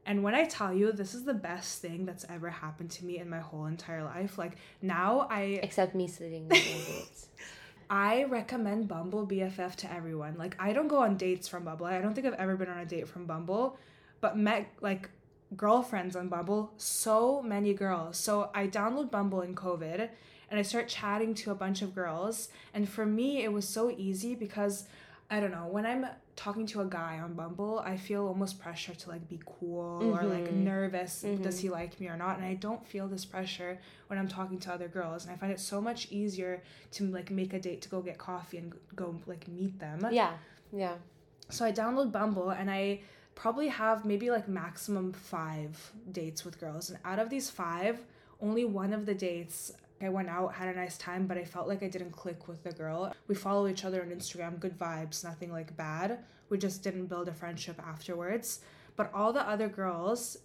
And 0.07 0.23
when 0.23 0.35
I 0.35 0.45
tell 0.45 0.73
you 0.73 0.93
this 0.93 1.15
is 1.15 1.25
the 1.25 1.35
best 1.35 1.81
thing 1.81 2.05
that's 2.05 2.27
ever 2.29 2.51
happened 2.51 2.91
to 2.93 3.05
me 3.05 3.19
in 3.19 3.31
my 3.31 3.41
whole 3.41 3.67
entire 3.67 4.05
life, 4.05 4.37
like 4.39 4.57
now 4.83 5.27
I 5.31 5.61
except 5.63 5.95
me 5.95 6.09
sitting 6.09 6.51
I 7.91 8.25
recommend 8.25 8.89
Bumble 8.89 9.27
BFF 9.27 9.77
to 9.77 9.93
everyone. 9.93 10.37
Like 10.37 10.57
I 10.59 10.73
don't 10.73 10.89
go 10.89 10.99
on 10.99 11.17
dates 11.17 11.49
from 11.49 11.65
Bumble. 11.65 11.87
I 11.87 12.01
don't 12.01 12.15
think 12.15 12.27
I've 12.27 12.35
ever 12.35 12.57
been 12.57 12.69
on 12.69 12.79
a 12.79 12.87
date 12.87 13.09
from 13.09 13.27
Bumble, 13.27 13.79
but 14.21 14.37
met 14.37 14.69
like 14.81 15.11
girlfriends 15.57 16.17
on 16.17 16.29
Bumble, 16.29 16.73
so 16.77 17.43
many 17.43 17.75
girls. 17.75 18.17
So 18.17 18.51
I 18.55 18.67
download 18.67 19.11
Bumble 19.11 19.43
in 19.43 19.55
COVID 19.55 20.09
and 20.51 20.59
I 20.59 20.63
start 20.63 20.89
chatting 20.89 21.35
to 21.35 21.51
a 21.51 21.55
bunch 21.55 21.83
of 21.83 21.95
girls. 21.95 22.49
And 22.73 22.89
for 22.89 23.07
me, 23.07 23.43
it 23.43 23.53
was 23.53 23.69
so 23.69 23.91
easy 23.91 24.35
because 24.35 24.85
I 25.31 25.41
don't 25.41 25.51
know, 25.51 25.67
when 25.67 25.87
I'm 25.87 26.07
talking 26.37 26.67
to 26.67 26.81
a 26.81 26.85
guy 26.87 27.21
on 27.21 27.35
Bumble, 27.35 27.79
I 27.79 27.97
feel 27.97 28.27
almost 28.27 28.59
pressure 28.61 28.95
to 28.95 29.09
like 29.09 29.29
be 29.29 29.41
cool 29.47 30.13
or 30.15 30.25
like 30.25 30.49
Mhm. 30.49 30.65
nervous. 30.65 31.23
Does 31.43 31.59
Mhm. 31.59 31.61
he 31.61 31.71
like 31.71 32.01
me 32.01 32.09
or 32.09 32.17
not? 32.17 32.37
And 32.39 32.45
I 32.45 32.55
don't 32.55 32.85
feel 32.87 33.07
this 33.09 33.25
pressure 33.25 33.79
when 34.09 34.19
I'm 34.19 34.27
talking 34.29 34.59
to 34.61 34.73
other 34.73 34.89
girls. 34.89 35.25
And 35.25 35.33
I 35.33 35.37
find 35.37 35.53
it 35.53 35.61
so 35.61 35.81
much 35.81 36.11
easier 36.11 36.63
to 36.93 37.07
like 37.07 37.31
make 37.31 37.53
a 37.53 37.61
date 37.61 37.83
to 37.83 37.89
go 37.89 38.01
get 38.03 38.19
coffee 38.19 38.59
and 38.59 38.75
go 38.97 39.21
like 39.27 39.47
meet 39.49 39.79
them. 39.79 40.07
yeah 40.11 40.33
yeah 40.73 40.97
So 41.51 41.65
I 41.65 41.73
download 41.73 42.11
Bumble 42.11 42.51
and 42.51 42.71
I 42.71 43.03
probably 43.37 43.69
have 43.69 44.05
maybe 44.05 44.31
like 44.31 44.49
maximum 44.49 45.13
five 45.13 45.93
dates 46.11 46.45
with 46.45 46.59
girls. 46.59 46.91
And 46.91 46.99
out 47.05 47.19
of 47.19 47.31
these 47.31 47.49
five, 47.51 48.01
only 48.41 48.65
one 48.65 48.93
of 48.93 49.07
the 49.07 49.15
dates 49.15 49.73
I 50.01 50.09
went 50.09 50.29
out, 50.29 50.55
had 50.55 50.69
a 50.69 50.79
nice 50.79 50.99
time, 50.99 51.27
but 51.27 51.39
I 51.39 51.45
felt 51.45 51.69
like 51.69 51.83
I 51.83 51.89
didn't 51.89 52.13
click 52.13 52.49
with 52.49 52.63
the 52.63 52.73
girl. 52.73 53.15
We 53.29 53.35
follow 53.35 53.69
each 53.69 53.85
other 53.85 54.03
on 54.03 54.09
Instagram, 54.09 54.59
good 54.61 54.79
vibes, 54.79 55.25
nothing 55.25 55.53
like 55.53 55.77
bad. 55.77 56.19
We 56.49 56.59
just 56.59 56.83
didn't 56.83 57.07
build 57.07 57.29
a 57.29 57.33
friendship 57.33 57.81
afterwards. 57.85 58.61
But 58.97 59.11
all 59.15 59.33
the 59.33 59.49
other 59.49 59.69
girls, 59.69 60.37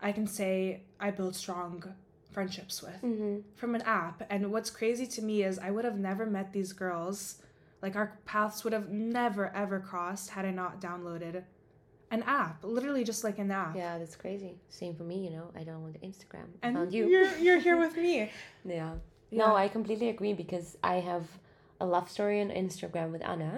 I 0.00 0.12
can 0.12 0.26
say 0.26 0.82
I 0.98 1.10
built 1.10 1.34
strong 1.34 1.84
friendships 2.32 2.82
with 2.82 3.02
mm-hmm. 3.02 3.40
from 3.54 3.74
an 3.74 3.82
app. 3.82 4.22
And 4.30 4.50
what's 4.50 4.70
crazy 4.70 5.06
to 5.06 5.22
me 5.22 5.42
is 5.42 5.58
I 5.58 5.70
would 5.70 5.84
have 5.84 5.98
never 5.98 6.24
met 6.24 6.52
these 6.52 6.72
girls. 6.72 7.42
Like 7.82 7.96
our 7.96 8.18
paths 8.24 8.64
would 8.64 8.72
have 8.72 8.88
never 8.88 9.54
ever 9.54 9.80
crossed 9.80 10.30
had 10.30 10.44
I 10.44 10.50
not 10.50 10.80
downloaded 10.80 11.42
an 12.16 12.22
app. 12.40 12.56
Literally 12.62 13.04
just 13.12 13.22
like 13.28 13.38
an 13.44 13.50
app. 13.50 13.74
yeah 13.82 13.92
that's 13.98 14.16
crazy 14.24 14.52
same 14.80 14.94
for 14.98 15.04
me 15.12 15.16
you 15.26 15.30
know 15.36 15.46
i 15.60 15.62
don't 15.66 15.82
want 15.86 15.96
instagram 16.10 16.46
I 16.62 16.66
And 16.66 16.76
found 16.76 16.92
you 16.96 17.02
You're 17.12 17.30
you're 17.44 17.60
here 17.66 17.78
with 17.84 17.96
me. 17.96 18.14
Yeah. 18.64 18.92
Yeah. 19.30 19.38
No, 19.46 19.48
I 19.64 19.66
completely 19.76 20.08
agree 20.14 20.34
because 20.44 20.68
I 20.94 20.96
have 21.10 21.24
a 21.84 21.86
love 21.94 22.08
story 22.16 22.38
on 22.44 22.48
Instagram 22.64 23.08
with 23.14 23.22
Anna 23.32 23.52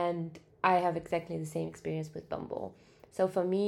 and 0.00 0.38
I 0.72 0.74
have 0.84 0.94
exactly 1.02 1.36
the 1.44 1.50
same 1.56 1.66
experience 1.72 2.10
with 2.14 2.24
Bumble. 2.32 2.66
So 3.16 3.22
for 3.26 3.44
me, 3.54 3.66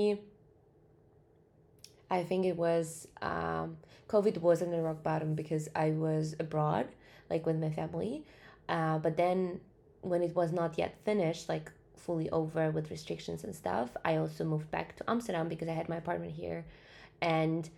I 2.10 2.22
think 2.24 2.44
it 2.44 2.56
was 2.56 3.08
um, 3.22 3.76
COVID 4.08 4.38
wasn't 4.38 4.74
a 4.74 4.80
rock 4.88 5.02
bottom 5.02 5.34
because 5.34 5.64
I 5.74 5.90
was 5.92 6.34
abroad, 6.44 6.86
like 7.30 7.46
with 7.46 7.56
my 7.56 7.70
family. 7.70 8.24
Uh, 8.68 8.98
but 8.98 9.16
then 9.16 9.60
when 10.02 10.22
it 10.22 10.34
was 10.34 10.52
not 10.52 10.76
yet 10.82 10.92
finished, 11.04 11.48
like 11.48 11.70
fully 12.04 12.28
over 12.30 12.70
with 12.70 12.90
restrictions 12.90 13.44
and 13.44 13.54
stuff, 13.54 13.90
I 14.04 14.16
also 14.16 14.44
moved 14.44 14.70
back 14.70 14.96
to 14.96 15.10
Amsterdam 15.10 15.48
because 15.48 15.68
I 15.68 15.72
had 15.72 15.88
my 15.88 15.96
apartment 15.96 16.32
here. 16.32 16.64
And 17.20 17.68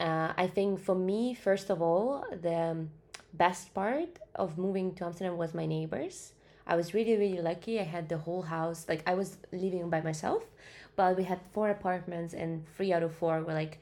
uh, 0.00 0.32
I 0.36 0.46
think 0.46 0.80
for 0.80 0.94
me, 0.94 1.34
first 1.34 1.70
of 1.70 1.80
all, 1.80 2.24
the 2.30 2.86
best 3.32 3.74
part 3.74 4.18
of 4.34 4.58
moving 4.58 4.94
to 4.96 5.04
Amsterdam 5.04 5.36
was 5.36 5.54
my 5.54 5.66
neighbors. 5.66 6.32
I 6.66 6.76
was 6.76 6.94
really, 6.94 7.16
really 7.16 7.42
lucky. 7.42 7.78
I 7.78 7.84
had 7.84 8.08
the 8.08 8.18
whole 8.18 8.42
house, 8.42 8.86
like 8.88 9.02
I 9.06 9.14
was 9.14 9.36
living 9.52 9.90
by 9.90 10.00
myself, 10.00 10.44
but 10.96 11.16
we 11.16 11.24
had 11.24 11.40
four 11.52 11.68
apartments, 11.70 12.32
and 12.32 12.64
three 12.76 12.92
out 12.92 13.02
of 13.02 13.14
four 13.14 13.42
were 13.42 13.52
like 13.52 13.80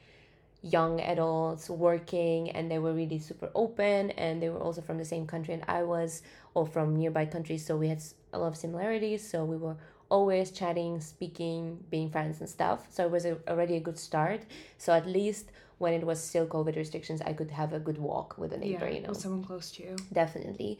young 0.61 0.99
adults 0.99 1.69
working, 1.69 2.49
and 2.51 2.69
they 2.69 2.79
were 2.79 2.93
really 2.93 3.19
super 3.19 3.49
open, 3.55 4.11
and 4.11 4.41
they 4.41 4.49
were 4.49 4.59
also 4.59 4.81
from 4.81 4.97
the 4.97 5.05
same 5.05 5.25
country, 5.25 5.53
and 5.53 5.63
I 5.67 5.83
was, 5.83 6.23
or 6.53 6.65
from 6.65 6.95
nearby 6.95 7.25
countries, 7.25 7.65
so 7.65 7.77
we 7.77 7.87
had 7.87 8.01
a 8.33 8.39
lot 8.39 8.47
of 8.47 8.57
similarities. 8.57 9.27
So 9.27 9.45
we 9.45 9.57
were 9.57 9.77
always 10.09 10.51
chatting, 10.51 10.99
speaking, 10.99 11.83
being 11.89 12.09
friends 12.09 12.39
and 12.39 12.49
stuff. 12.49 12.87
So 12.89 13.05
it 13.05 13.11
was 13.11 13.25
a, 13.25 13.37
already 13.47 13.75
a 13.77 13.79
good 13.79 13.97
start. 13.97 14.41
So 14.77 14.93
at 14.93 15.07
least 15.07 15.51
when 15.79 15.93
it 15.93 16.05
was 16.05 16.23
still 16.23 16.45
COVID 16.45 16.75
restrictions, 16.75 17.21
I 17.21 17.33
could 17.33 17.51
have 17.51 17.73
a 17.73 17.79
good 17.79 17.97
walk 17.97 18.37
with 18.37 18.53
a 18.53 18.57
neighbor, 18.57 18.87
yeah, 18.87 18.95
you 18.95 19.01
know 19.01 19.09
with 19.09 19.19
someone 19.19 19.43
close 19.43 19.71
to 19.71 19.83
you. 19.83 19.95
definitely. 20.11 20.79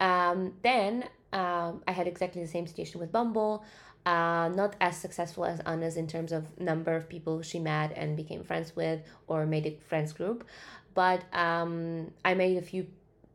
Um, 0.00 0.54
then 0.62 1.04
um, 1.32 1.82
I 1.86 1.92
had 1.92 2.06
exactly 2.06 2.42
the 2.42 2.48
same 2.48 2.66
situation 2.66 3.00
with 3.00 3.12
Bumble. 3.12 3.64
Uh, 4.04 4.48
not 4.48 4.74
as 4.80 4.96
successful 4.96 5.44
as 5.44 5.60
Anna's 5.60 5.96
in 5.96 6.08
terms 6.08 6.32
of 6.32 6.58
number 6.58 6.96
of 6.96 7.08
people 7.08 7.40
she 7.40 7.60
met 7.60 7.92
and 7.94 8.16
became 8.16 8.42
friends 8.42 8.74
with 8.74 9.00
or 9.28 9.46
made 9.46 9.64
a 9.64 9.76
friends 9.88 10.12
group, 10.12 10.44
but 10.92 11.22
um, 11.32 12.10
I 12.24 12.34
made 12.34 12.58
a 12.58 12.62
few 12.62 12.88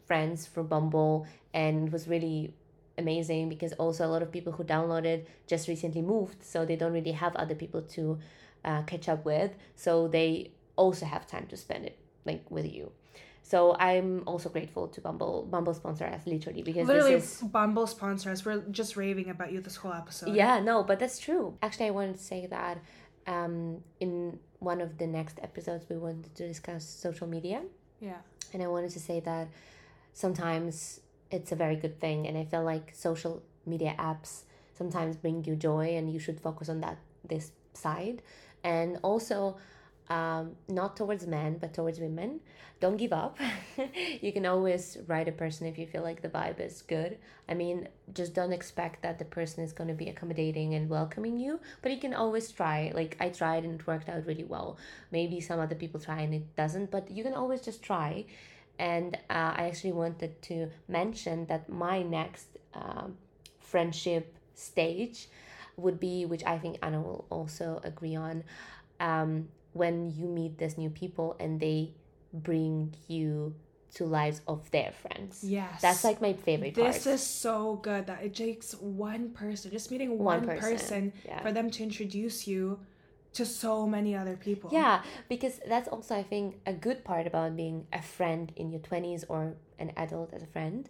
friends 0.07 0.45
for 0.45 0.63
Bumble 0.63 1.25
and 1.53 1.87
it 1.87 1.93
was 1.93 2.07
really 2.07 2.53
amazing 2.97 3.49
because 3.49 3.73
also 3.73 4.05
a 4.05 4.09
lot 4.09 4.21
of 4.21 4.31
people 4.31 4.53
who 4.53 4.63
downloaded 4.63 5.25
just 5.47 5.67
recently 5.67 6.01
moved, 6.01 6.43
so 6.43 6.65
they 6.65 6.75
don't 6.75 6.93
really 6.93 7.11
have 7.11 7.35
other 7.35 7.55
people 7.55 7.81
to 7.81 8.19
uh, 8.65 8.81
catch 8.83 9.07
up 9.09 9.25
with, 9.25 9.51
so 9.75 10.07
they 10.07 10.51
also 10.75 11.05
have 11.05 11.25
time 11.27 11.47
to 11.47 11.57
spend 11.57 11.85
it 11.85 11.97
like 12.25 12.43
with 12.49 12.65
you. 12.71 12.91
So 13.43 13.77
I'm 13.79 14.23
also 14.27 14.49
grateful 14.49 14.89
to 14.89 14.99
Bumble. 14.99 15.47
Bumble 15.49 15.73
sponsor 15.73 16.05
us 16.05 16.27
literally 16.27 16.63
because 16.63 16.85
Literally, 16.85 17.15
this 17.15 17.41
is 17.41 17.47
Bumble 17.47 17.87
sponsors. 17.87 18.43
We're 18.43 18.59
just 18.71 18.97
raving 18.97 19.29
about 19.29 19.53
you 19.53 19.61
this 19.61 19.77
whole 19.77 19.93
episode. 19.93 20.35
yeah 20.35 20.59
no, 20.59 20.83
but 20.83 20.99
that's 20.99 21.17
true. 21.17 21.57
Actually, 21.61 21.87
I 21.87 21.91
wanted 21.91 22.17
to 22.17 22.23
say 22.23 22.45
that 22.47 22.79
um, 23.25 23.81
in 23.99 24.39
one 24.59 24.81
of 24.81 24.97
the 24.97 25.07
next 25.07 25.39
episodes, 25.43 25.85
we 25.89 25.97
wanted 25.97 26.33
to 26.35 26.47
discuss 26.47 26.85
social 26.85 27.27
media. 27.27 27.61
Yeah. 28.01 28.17
And 28.53 28.61
I 28.63 28.67
wanted 28.67 28.91
to 28.91 28.99
say 28.99 29.19
that 29.21 29.47
sometimes 30.13 31.01
it's 31.31 31.51
a 31.51 31.55
very 31.55 31.75
good 31.75 31.99
thing. 31.99 32.27
And 32.27 32.37
I 32.37 32.45
feel 32.45 32.63
like 32.63 32.93
social 32.95 33.41
media 33.65 33.95
apps 33.97 34.43
sometimes 34.73 35.15
bring 35.15 35.43
you 35.43 35.55
joy 35.55 35.95
and 35.95 36.11
you 36.11 36.19
should 36.19 36.39
focus 36.39 36.69
on 36.69 36.81
that 36.81 36.97
this 37.27 37.51
side. 37.73 38.21
And 38.63 38.97
also, 39.01 39.57
um, 40.09 40.55
not 40.67 40.95
towards 40.95 41.27
men, 41.27 41.57
but 41.59 41.73
towards 41.73 41.99
women. 41.99 42.39
Don't 42.79 42.97
give 42.97 43.11
up. 43.11 43.37
you 44.21 44.31
can 44.31 44.45
always 44.45 44.97
write 45.07 45.27
a 45.27 45.31
person 45.31 45.67
if 45.67 45.77
you 45.77 45.87
feel 45.87 46.03
like 46.03 46.21
the 46.21 46.29
vibe 46.29 46.59
is 46.59 46.81
good. 46.83 47.17
I 47.49 47.55
mean, 47.55 47.87
just 48.13 48.33
don't 48.33 48.53
expect 48.53 49.01
that 49.01 49.19
the 49.19 49.25
person 49.25 49.63
is 49.63 49.73
going 49.73 49.87
to 49.87 49.93
be 49.93 50.09
accommodating 50.09 50.75
and 50.75 50.89
welcoming 50.89 51.39
you, 51.39 51.59
but 51.81 51.91
you 51.91 51.97
can 51.97 52.13
always 52.13 52.51
try. 52.51 52.91
Like, 52.93 53.17
I 53.19 53.29
tried 53.29 53.63
and 53.63 53.79
it 53.79 53.87
worked 53.87 54.09
out 54.09 54.25
really 54.25 54.43
well. 54.43 54.77
Maybe 55.11 55.41
some 55.41 55.59
other 55.59 55.75
people 55.75 55.99
try 55.99 56.21
and 56.21 56.33
it 56.33 56.55
doesn't, 56.55 56.91
but 56.91 57.09
you 57.09 57.23
can 57.23 57.33
always 57.33 57.61
just 57.61 57.81
try. 57.81 58.25
And 58.79 59.15
uh, 59.29 59.53
I 59.57 59.67
actually 59.67 59.93
wanted 59.93 60.41
to 60.43 60.69
mention 60.87 61.45
that 61.47 61.67
my 61.69 62.03
next 62.03 62.47
um, 62.73 63.17
friendship 63.59 64.35
stage 64.53 65.27
would 65.77 65.99
be, 65.99 66.25
which 66.25 66.43
I 66.45 66.57
think 66.57 66.77
Anna 66.81 67.01
will 67.01 67.25
also 67.29 67.81
agree 67.83 68.15
on. 68.15 68.43
Um, 68.99 69.47
when 69.73 70.11
you 70.11 70.25
meet 70.27 70.57
these 70.57 70.77
new 70.77 70.89
people 70.89 71.35
and 71.39 71.59
they 71.59 71.91
bring 72.33 72.95
you 73.07 73.53
to 73.93 74.05
lives 74.05 74.41
of 74.47 74.69
their 74.71 74.91
friends. 74.91 75.43
Yes. 75.43 75.81
That's 75.81 76.03
like 76.03 76.21
my 76.21 76.33
favorite 76.33 76.75
This 76.75 77.03
part. 77.03 77.15
is 77.15 77.21
so 77.25 77.75
good 77.75 78.07
that 78.07 78.23
it 78.23 78.35
takes 78.35 78.73
one 78.73 79.29
person, 79.31 79.71
just 79.71 79.89
meeting 79.91 80.17
one, 80.17 80.39
One 80.41 80.45
person, 80.47 80.71
person, 80.71 81.13
yeah. 81.25 81.41
for 81.41 81.51
them 81.51 81.69
to 81.71 81.83
introduce 81.83 82.47
you 82.47 82.79
to 83.37 83.45
so 83.45 83.87
many 83.87 84.15
other 84.15 84.35
people. 84.35 84.69
Yeah, 84.73 85.03
because 85.29 85.59
that's 85.67 85.87
also 85.87 86.15
I 86.15 86.23
think 86.23 86.59
a 86.65 86.73
good 86.73 87.03
part 87.03 87.27
about 87.27 87.55
being 87.55 87.85
a 87.93 88.01
friend 88.01 88.51
in 88.55 88.71
your 88.71 88.81
20s 88.81 89.25
or 89.29 89.53
an 89.79 89.91
adult 89.95 90.33
as 90.33 90.41
a 90.41 90.47
friend. 90.47 90.89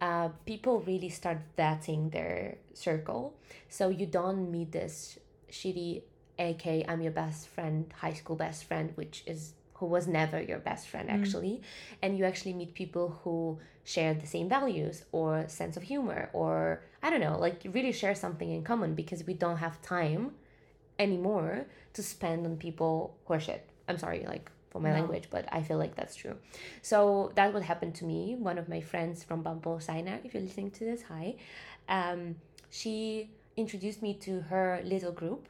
Uh, 0.00 0.28
people 0.44 0.80
really 0.80 1.08
start 1.08 1.38
vetting 1.58 2.10
their 2.10 2.56
circle. 2.72 3.34
So 3.68 3.88
you 3.88 4.06
don't 4.06 4.50
meet 4.50 4.72
this 4.72 5.18
shitty 5.50 6.02
AK 6.38 6.66
I'm 6.88 7.00
your 7.00 7.12
best 7.12 7.48
friend, 7.48 7.92
high 7.94 8.14
school 8.14 8.36
best 8.36 8.64
friend, 8.64 8.92
which 8.96 9.22
is 9.26 9.52
who 9.74 9.86
was 9.86 10.06
never 10.06 10.40
your 10.40 10.58
best 10.58 10.88
friend 10.88 11.10
actually. 11.10 11.60
And 12.00 12.16
you 12.16 12.24
actually 12.24 12.54
meet 12.54 12.74
people 12.74 13.20
who 13.22 13.58
share 13.84 14.14
the 14.14 14.26
same 14.26 14.48
values 14.48 15.04
or 15.12 15.44
sense 15.48 15.76
of 15.76 15.82
humor 15.82 16.30
or 16.32 16.82
I 17.02 17.10
don't 17.10 17.20
know, 17.20 17.38
like 17.38 17.64
you 17.64 17.70
really 17.70 17.92
share 17.92 18.14
something 18.14 18.50
in 18.50 18.62
common 18.64 18.94
because 18.94 19.26
we 19.26 19.34
don't 19.34 19.58
have 19.58 19.82
time 19.82 20.32
anymore 20.98 21.66
to 21.94 22.02
spend 22.02 22.46
on 22.46 22.56
people 22.56 23.16
who 23.24 23.34
are 23.34 23.40
shit. 23.40 23.68
I'm 23.88 23.98
sorry, 23.98 24.24
like 24.26 24.50
for 24.70 24.80
my 24.80 24.90
No. 24.90 24.96
language, 24.96 25.28
but 25.30 25.46
I 25.52 25.62
feel 25.62 25.78
like 25.78 25.94
that's 25.94 26.16
true. 26.16 26.36
So 26.82 27.30
that 27.36 27.52
would 27.54 27.62
happen 27.62 27.92
to 27.92 28.04
me. 28.04 28.34
One 28.34 28.58
of 28.58 28.68
my 28.68 28.80
friends 28.80 29.22
from 29.22 29.42
Bumble, 29.42 29.78
Saina, 29.80 30.20
if 30.24 30.34
you're 30.34 30.42
listening 30.42 30.70
to 30.72 30.84
this, 30.84 31.02
hi. 31.02 31.36
Um, 31.88 32.36
she 32.70 33.30
introduced 33.56 34.02
me 34.02 34.14
to 34.14 34.40
her 34.42 34.80
little 34.84 35.12
group 35.12 35.48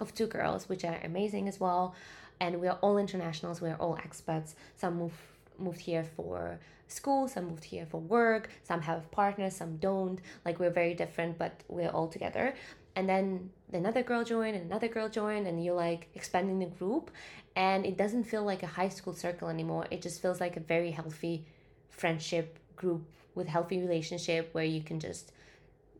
of 0.00 0.12
two 0.14 0.26
girls, 0.26 0.68
which 0.68 0.84
are 0.84 0.98
amazing 1.04 1.46
as 1.48 1.60
well. 1.60 1.94
And 2.40 2.60
we're 2.60 2.78
all 2.82 2.98
internationals. 2.98 3.60
We're 3.60 3.76
all 3.76 3.96
expats. 3.98 4.54
Some 4.76 4.96
move 4.98 5.12
moved 5.58 5.80
here 5.80 6.02
for 6.02 6.58
school. 6.88 7.28
Some 7.28 7.46
moved 7.50 7.62
here 7.64 7.86
for 7.86 8.00
work. 8.00 8.50
Some 8.64 8.80
have 8.82 9.08
partners. 9.12 9.54
Some 9.54 9.76
don't. 9.76 10.20
Like 10.44 10.58
we're 10.58 10.70
very 10.70 10.94
different, 10.94 11.38
but 11.38 11.62
we're 11.68 11.90
all 11.90 12.08
together. 12.08 12.54
And 12.96 13.08
then 13.08 13.50
another 13.72 14.02
girl 14.02 14.24
joined, 14.24 14.56
and 14.56 14.66
another 14.66 14.88
girl 14.88 15.08
joined, 15.08 15.46
and 15.46 15.64
you're 15.64 15.74
like 15.74 16.08
expanding 16.14 16.58
the 16.60 16.66
group, 16.66 17.10
and 17.56 17.84
it 17.84 17.96
doesn't 17.96 18.24
feel 18.24 18.44
like 18.44 18.62
a 18.62 18.68
high 18.68 18.88
school 18.88 19.14
circle 19.14 19.48
anymore. 19.48 19.86
It 19.90 20.02
just 20.02 20.22
feels 20.22 20.40
like 20.40 20.56
a 20.56 20.60
very 20.60 20.90
healthy 20.90 21.46
friendship 21.88 22.58
group 22.76 23.02
with 23.34 23.48
healthy 23.48 23.78
relationship 23.78 24.50
where 24.52 24.64
you 24.64 24.82
can 24.82 25.00
just 25.00 25.32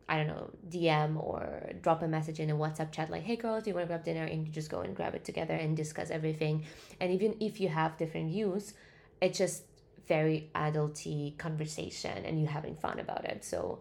I 0.07 0.17
don't 0.17 0.27
know, 0.27 0.51
DM 0.69 1.17
or 1.17 1.71
drop 1.81 2.03
a 2.03 2.07
message 2.07 2.39
in 2.39 2.51
a 2.51 2.55
WhatsApp 2.55 2.91
chat 2.91 3.09
like, 3.09 3.23
hey 3.23 3.35
girls, 3.35 3.63
do 3.63 3.71
you 3.71 3.75
want 3.75 3.85
to 3.85 3.87
grab 3.87 4.03
dinner? 4.03 4.23
And 4.23 4.45
you 4.45 4.53
just 4.53 4.69
go 4.69 4.81
and 4.81 4.95
grab 4.95 5.15
it 5.15 5.25
together 5.25 5.55
and 5.55 5.75
discuss 5.75 6.11
everything. 6.11 6.65
And 6.99 7.11
even 7.11 7.35
if 7.39 7.59
you 7.59 7.69
have 7.69 7.97
different 7.97 8.29
views, 8.29 8.75
it's 9.19 9.37
just 9.37 9.63
very 10.07 10.51
adulty 10.53 11.35
conversation 11.39 12.23
and 12.23 12.39
you're 12.39 12.51
having 12.51 12.75
fun 12.75 12.99
about 12.99 13.25
it. 13.25 13.43
So 13.43 13.79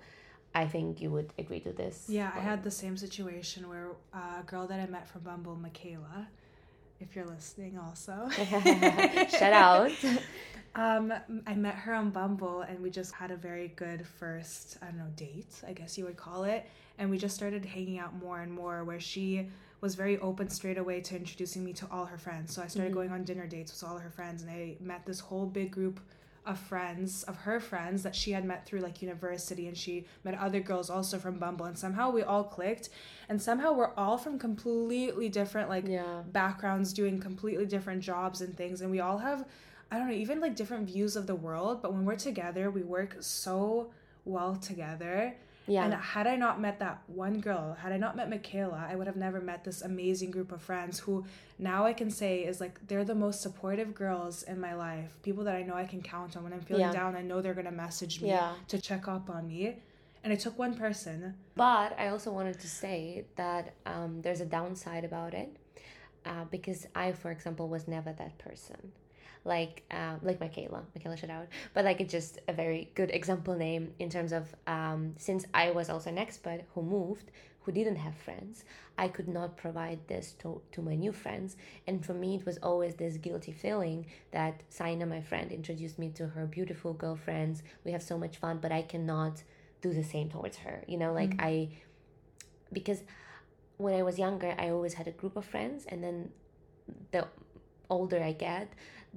I 0.55 0.67
think 0.67 1.01
you 1.01 1.11
would 1.11 1.33
agree 1.39 1.61
to 1.61 1.73
this. 1.73 2.05
Yeah, 2.09 2.31
I 2.35 2.39
had 2.41 2.63
the 2.63 2.71
same 2.71 2.97
situation 2.97 3.69
where 3.69 3.89
uh, 4.15 4.41
a 4.41 4.43
girl 4.47 4.67
that 4.69 4.79
I 4.81 4.87
met 4.87 5.09
from 5.09 5.23
Bumble, 5.23 5.57
Michaela, 5.57 6.29
if 7.01 7.17
you're 7.17 7.25
listening 7.27 7.77
also. 7.79 8.29
Shout 9.31 9.53
out. 9.53 9.91
Um, 10.77 11.13
I 11.47 11.55
met 11.55 11.75
her 11.75 11.95
on 11.95 12.11
Bumble 12.11 12.63
and 12.63 12.81
we 12.81 12.91
just 12.91 13.13
had 13.13 13.31
a 13.31 13.37
very 13.37 13.69
good 13.77 14.07
first, 14.07 14.79
I 14.83 14.87
don't 14.87 14.99
know, 14.99 15.11
date, 15.17 15.55
I 15.67 15.73
guess 15.73 15.99
you 15.99 16.05
would 16.05 16.17
call 16.17 16.45
it. 16.45 16.67
And 16.99 17.11
we 17.11 17.19
just 17.19 17.35
started 17.35 17.65
hanging 17.65 17.99
out 17.99 18.15
more 18.15 18.41
and 18.41 18.53
more 18.53 18.85
where 18.85 19.01
she 19.01 19.49
was 19.81 19.97
very 19.97 20.19
open 20.19 20.49
straight 20.49 20.79
away 20.79 21.01
to 21.01 21.17
introducing 21.17 21.65
me 21.65 21.73
to 21.75 21.87
all 21.91 22.05
her 22.07 22.17
friends. 22.19 22.55
So 22.55 22.63
I 22.63 22.69
started 22.69 22.93
Mhm. 22.93 22.95
going 22.95 23.11
on 23.11 23.25
dinner 23.25 23.47
dates 23.47 23.73
with 23.73 23.89
all 23.89 23.99
her 23.99 24.11
friends 24.11 24.43
and 24.43 24.51
I 24.51 24.77
met 24.81 25.05
this 25.05 25.19
whole 25.21 25.47
big 25.47 25.71
group 25.73 26.01
of 26.47 26.59
friends 26.59 27.23
of 27.23 27.37
her 27.39 27.59
friends 27.59 28.03
that 28.03 28.15
she 28.15 28.33
had 28.33 28.45
met 28.45 28.67
through 28.67 28.81
like 28.81 29.01
university 29.01 29.67
and 29.67 29.77
she 29.77 30.05
met 30.25 30.39
other 30.39 30.61
girls 30.61 30.91
also 30.91 31.19
from 31.19 31.39
Bumble 31.39 31.67
and 31.67 31.79
somehow 31.79 32.11
we 32.11 32.23
all 32.23 32.45
clicked 32.45 32.91
and 33.29 33.41
somehow 33.41 33.73
we're 33.73 33.95
all 33.97 34.19
from 34.19 34.39
completely 34.39 35.29
different 35.29 35.69
like 35.69 35.87
yeah. 35.89 36.23
backgrounds 36.33 36.93
doing 36.93 37.19
completely 37.19 37.65
different 37.65 38.03
jobs 38.03 38.43
and 38.43 38.55
things 38.57 38.83
and 38.83 38.91
we 38.91 39.01
all 39.01 39.19
have 39.19 39.47
i 39.91 39.99
don't 39.99 40.09
know 40.09 40.15
even 40.15 40.41
like 40.41 40.55
different 40.55 40.87
views 40.87 41.17
of 41.17 41.27
the 41.27 41.35
world 41.35 41.81
but 41.81 41.93
when 41.93 42.05
we're 42.05 42.15
together 42.15 42.71
we 42.71 42.83
work 42.83 43.17
so 43.21 43.91
well 44.27 44.55
together 44.57 45.35
Yeah. 45.67 45.85
and 45.85 45.95
had 45.95 46.27
i 46.27 46.37
not 46.37 46.61
met 46.61 46.79
that 46.81 47.03
one 47.07 47.41
girl 47.41 47.75
had 47.75 47.93
i 47.93 47.97
not 47.97 48.17
met 48.17 48.29
michaela 48.29 48.87
i 48.91 48.95
would 48.95 49.07
have 49.07 49.17
never 49.17 49.41
met 49.41 49.65
this 49.65 49.81
amazing 49.83 50.31
group 50.31 50.53
of 50.53 50.61
friends 50.63 50.99
who 51.01 51.25
now 51.59 51.85
i 51.87 51.93
can 51.93 52.11
say 52.11 52.41
is 52.45 52.61
like 52.61 52.87
they're 52.89 53.05
the 53.05 53.15
most 53.15 53.41
supportive 53.41 53.95
girls 53.95 54.43
in 54.43 54.61
my 54.61 54.75
life 54.75 55.17
people 55.23 55.43
that 55.45 55.55
i 55.55 55.63
know 55.63 55.75
i 55.75 55.85
can 55.85 56.03
count 56.03 56.37
on 56.37 56.43
when 56.45 56.53
i'm 56.53 56.61
feeling 56.61 56.83
Yeah. 56.83 56.93
down 56.93 57.17
i 57.17 57.23
know 57.23 57.41
they're 57.41 57.55
gonna 57.55 57.73
message 57.87 58.21
me 58.21 58.29
Yeah. 58.29 58.53
to 58.69 58.81
check 58.81 59.09
up 59.09 59.31
on 59.31 59.49
me 59.49 59.77
and 60.23 60.33
it 60.33 60.41
took 60.41 60.59
one 60.59 60.75
person 60.75 61.35
But 61.55 61.99
I 61.99 62.09
also 62.09 62.33
wanted 62.33 62.59
to 62.61 62.67
say 62.69 63.27
that 63.37 63.75
um, 63.85 64.23
there's 64.23 64.41
a 64.41 64.47
downside 64.47 65.05
about 65.05 65.35
it 65.35 65.55
uh, 66.25 66.45
because 66.51 66.87
I, 66.95 67.13
for 67.13 67.31
example, 67.31 67.69
was 67.69 67.87
never 67.87 68.11
that 68.15 68.39
person. 68.39 68.93
Like 69.45 69.83
um, 69.91 70.21
like 70.23 70.41
Michaela, 70.41 70.83
Michaela 70.95 71.17
shout 71.17 71.31
out. 71.31 71.49
But 71.75 71.85
like 71.85 72.01
it's 72.01 72.13
just 72.13 72.39
a 72.49 72.53
very 72.53 72.91
good 72.95 73.11
example 73.11 73.55
name 73.55 73.93
in 73.99 74.09
terms 74.09 74.33
of 74.33 74.55
um, 74.67 75.15
since 75.19 75.45
I 75.53 75.71
was 75.71 75.91
also 75.91 76.11
an 76.11 76.17
expat 76.17 76.63
who 76.75 76.83
moved, 76.83 77.31
who 77.63 77.73
didn't 77.73 77.97
have 77.97 78.15
friends, 78.15 78.65
I 78.97 79.09
could 79.09 79.29
not 79.29 79.57
provide 79.57 79.99
this 80.07 80.33
to, 80.41 80.61
to 80.73 80.83
my 80.83 80.95
new 80.95 81.13
friends. 81.13 81.57
And 81.87 82.05
for 82.05 82.15
me, 82.15 82.37
it 82.37 82.47
was 82.47 82.59
always 82.63 82.95
this 82.95 83.17
guilty 83.17 83.53
feeling 83.53 84.07
that 84.33 84.63
Saina, 84.69 85.07
my 85.07 85.21
friend, 85.21 85.51
introduced 85.51 85.99
me 85.99 86.11
to 86.11 86.29
her 86.29 86.47
beautiful 86.47 86.93
girlfriends. 86.93 87.63
We 87.85 87.93
have 87.93 88.03
so 88.03 88.19
much 88.19 88.37
fun, 88.37 88.59
but 88.61 88.71
I 88.73 88.83
cannot 88.83 89.43
do 89.81 89.93
the 89.93 90.05
same 90.05 90.29
towards 90.31 90.59
her. 90.59 90.85
You 90.87 90.99
know, 90.99 91.13
like 91.13 91.37
Mm. 91.37 91.45
I, 91.45 91.69
because 92.73 93.03
when 93.79 93.95
I 93.95 94.03
was 94.03 94.19
younger, 94.19 94.55
I 94.59 94.71
always 94.71 94.95
had 94.95 95.07
a 95.09 95.13
group 95.13 95.37
of 95.37 95.45
friends, 95.45 95.85
and 95.87 96.03
then 96.05 96.31
the 97.13 97.27
older 97.91 98.23
I 98.23 98.33
get, 98.33 98.69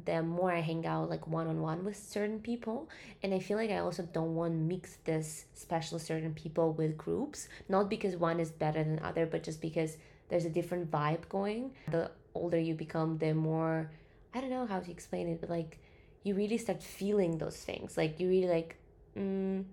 the 0.05 0.21
more 0.21 0.51
I 0.51 0.59
hang 0.61 0.85
out 0.85 1.09
like 1.09 1.27
one 1.27 1.47
on 1.47 1.61
one 1.61 1.83
with 1.83 1.97
certain 1.97 2.39
people. 2.39 2.89
And 3.23 3.33
I 3.33 3.39
feel 3.39 3.57
like 3.57 3.71
I 3.71 3.79
also 3.79 4.03
don't 4.03 4.35
want 4.35 4.53
to 4.53 4.57
mix 4.57 4.97
this 5.03 5.45
special 5.53 5.99
certain 5.99 6.33
people 6.33 6.73
with 6.73 6.97
groups, 6.97 7.47
not 7.67 7.89
because 7.89 8.15
one 8.15 8.39
is 8.39 8.51
better 8.51 8.83
than 8.83 8.99
other, 8.99 9.25
but 9.25 9.43
just 9.43 9.61
because 9.61 9.97
there's 10.29 10.45
a 10.45 10.49
different 10.49 10.91
vibe 10.91 11.27
going. 11.29 11.71
The 11.89 12.11
older 12.33 12.59
you 12.59 12.73
become, 12.73 13.17
the 13.17 13.33
more 13.33 13.89
I 14.33 14.41
don't 14.41 14.49
know 14.49 14.65
how 14.65 14.79
to 14.79 14.91
explain 14.91 15.27
it, 15.29 15.41
but 15.41 15.49
like 15.49 15.79
you 16.23 16.35
really 16.35 16.57
start 16.57 16.83
feeling 16.83 17.37
those 17.37 17.57
things. 17.57 17.97
Like 17.97 18.19
you 18.19 18.27
really 18.29 18.47
like, 18.47 18.75
mm, 19.17 19.63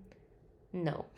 no, 0.75 1.05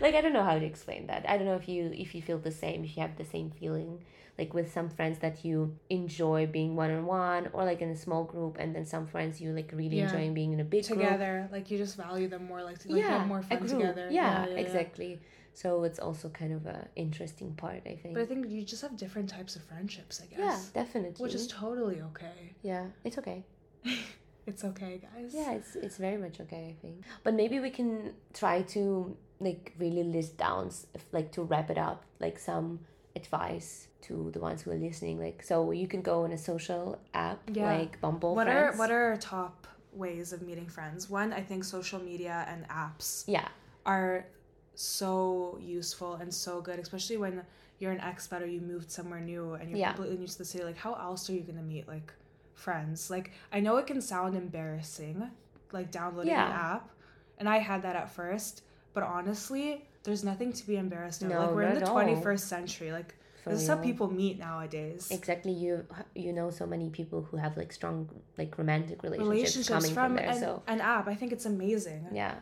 like 0.00 0.14
I 0.14 0.20
don't 0.20 0.32
know 0.32 0.42
how 0.44 0.58
to 0.58 0.64
explain 0.64 1.06
that. 1.06 1.24
I 1.28 1.36
don't 1.36 1.46
know 1.46 1.54
if 1.56 1.68
you 1.68 1.90
if 1.94 2.14
you 2.14 2.20
feel 2.22 2.38
the 2.38 2.50
same, 2.50 2.84
if 2.84 2.96
you 2.96 3.02
have 3.02 3.16
the 3.16 3.24
same 3.24 3.50
feeling, 3.50 4.04
like 4.38 4.52
with 4.54 4.72
some 4.72 4.88
friends 4.90 5.18
that 5.20 5.44
you 5.44 5.78
enjoy 5.88 6.46
being 6.46 6.74
one 6.76 6.90
on 6.90 7.06
one 7.06 7.48
or 7.52 7.64
like 7.64 7.80
in 7.80 7.90
a 7.90 7.96
small 7.96 8.24
group, 8.24 8.56
and 8.58 8.74
then 8.74 8.84
some 8.84 9.06
friends 9.06 9.40
you 9.40 9.52
like 9.52 9.70
really 9.72 9.98
Yeah. 9.98 10.04
enjoying 10.06 10.34
being 10.34 10.52
in 10.52 10.60
a 10.60 10.64
big 10.64 10.84
group. 10.86 10.98
together 10.98 11.48
like 11.52 11.70
you 11.70 11.78
just 11.78 11.96
value 11.96 12.28
them 12.28 12.46
more 12.46 12.62
like, 12.62 12.78
like 12.86 12.98
you 12.98 13.02
have 13.02 13.26
more 13.26 13.42
fun 13.42 13.58
group. 13.58 13.70
together 13.70 14.08
Yeah, 14.10 14.46
yeah. 14.48 14.58
exactly. 14.58 15.20
So 15.54 15.84
it's 15.84 15.98
also 15.98 16.28
kind 16.30 16.52
of 16.52 16.66
a 16.66 16.88
interesting 16.96 17.54
part, 17.54 17.82
I 17.86 17.96
think. 18.02 18.14
But 18.14 18.22
I 18.22 18.26
think 18.26 18.50
you 18.50 18.64
just 18.64 18.82
have 18.82 18.96
different 18.96 19.28
types 19.28 19.54
of 19.54 19.62
friendships, 19.62 20.20
I 20.22 20.26
guess 20.26 20.38
yeah, 20.38 20.48
guess. 20.48 20.68
definitely. 20.70 21.22
Which 21.22 21.34
is 21.34 21.46
totally 21.46 22.00
okay. 22.00 22.54
yeah, 22.62 22.86
it's 23.04 23.18
okay. 23.18 23.44
It's 24.46 24.64
okay, 24.64 25.00
guys. 25.00 25.32
Yeah, 25.34 25.52
it's 25.52 25.76
it's 25.76 25.96
very 25.98 26.16
much 26.16 26.40
okay, 26.40 26.74
I 26.76 26.82
think. 26.82 27.04
But 27.22 27.34
maybe 27.34 27.60
we 27.60 27.70
can 27.70 28.12
try 28.34 28.62
to 28.74 29.16
like 29.40 29.72
really 29.78 30.02
list 30.04 30.36
down, 30.36 30.70
like 31.12 31.32
to 31.32 31.42
wrap 31.42 31.70
it 31.70 31.78
up, 31.78 32.04
like 32.20 32.38
some 32.38 32.80
advice 33.14 33.88
to 34.02 34.30
the 34.32 34.40
ones 34.40 34.62
who 34.62 34.70
are 34.70 34.76
listening 34.76 35.20
like 35.20 35.42
so 35.42 35.70
you 35.70 35.86
can 35.86 36.00
go 36.02 36.24
on 36.24 36.32
a 36.32 36.38
social 36.38 36.98
app 37.14 37.38
Yeah. 37.52 37.70
like 37.76 38.00
bumble 38.00 38.34
what 38.34 38.46
friends. 38.46 38.74
are 38.74 38.78
what 38.78 38.90
are 38.90 39.16
top 39.18 39.66
ways 39.92 40.32
of 40.32 40.42
meeting 40.42 40.66
friends? 40.66 41.08
One, 41.10 41.32
I 41.32 41.42
think 41.42 41.62
social 41.64 42.00
media 42.00 42.44
and 42.48 42.66
apps 42.68 43.24
yeah 43.26 43.48
are 43.86 44.26
so 44.74 45.58
useful 45.60 46.14
and 46.14 46.32
so 46.32 46.60
good, 46.60 46.78
especially 46.78 47.18
when 47.18 47.42
you're 47.78 47.92
an 47.92 47.98
expat 48.00 48.40
or 48.42 48.46
you 48.46 48.60
moved 48.60 48.90
somewhere 48.90 49.20
new 49.20 49.54
and 49.54 49.68
you're 49.70 49.78
Yeah. 49.78 49.92
completely 49.92 50.16
new 50.18 50.26
to 50.26 50.38
the 50.38 50.44
city. 50.44 50.64
Like, 50.64 50.76
how 50.78 50.94
else 50.94 51.28
are 51.28 51.34
you 51.34 51.40
gonna 51.42 51.62
meet 51.62 51.86
like 51.86 52.12
friends? 52.54 53.10
Like, 53.10 53.32
I 53.52 53.60
know 53.60 53.76
it 53.76 53.86
can 53.86 54.00
sound 54.00 54.36
embarrassing, 54.36 55.30
like 55.72 55.90
downloading 55.90 56.30
Yeah. 56.32 56.46
an 56.46 56.52
app, 56.52 56.90
and 57.38 57.48
I 57.48 57.58
had 57.58 57.82
that 57.82 57.96
at 57.96 58.10
first, 58.10 58.62
but 58.94 59.02
honestly, 59.02 59.86
there's 60.04 60.24
nothing 60.24 60.52
to 60.52 60.66
be 60.66 60.76
embarrassed 60.76 61.22
of. 61.22 61.28
No, 61.28 61.40
like, 61.40 61.54
we're 61.54 61.62
in 61.62 61.78
the 61.78 61.86
all. 61.88 61.94
21st 61.96 62.40
century. 62.48 62.92
Like, 62.92 63.14
for 63.42 63.50
this 63.50 63.62
is 63.62 63.68
how 63.68 63.76
people 63.76 64.08
meet 64.08 64.38
nowadays. 64.38 65.08
exactly 65.10 65.50
you 65.50 65.84
you 66.14 66.32
know 66.32 66.48
so 66.50 66.64
many 66.64 66.88
people 66.90 67.22
who 67.22 67.36
have 67.36 67.56
like 67.56 67.72
strong 67.72 68.08
like 68.38 68.56
romantic 68.56 69.02
relationships, 69.02 69.28
Relationships 69.28 69.68
coming 69.68 69.92
from, 69.94 70.06
from, 70.06 70.16
there 70.16 70.28
an, 70.30 70.38
so 70.38 70.62
an 70.68 70.80
app. 70.80 71.08
I 71.08 71.16
think 71.16 71.32
it's 71.32 71.44
amazing. 71.44 72.06
yeah 72.12 72.34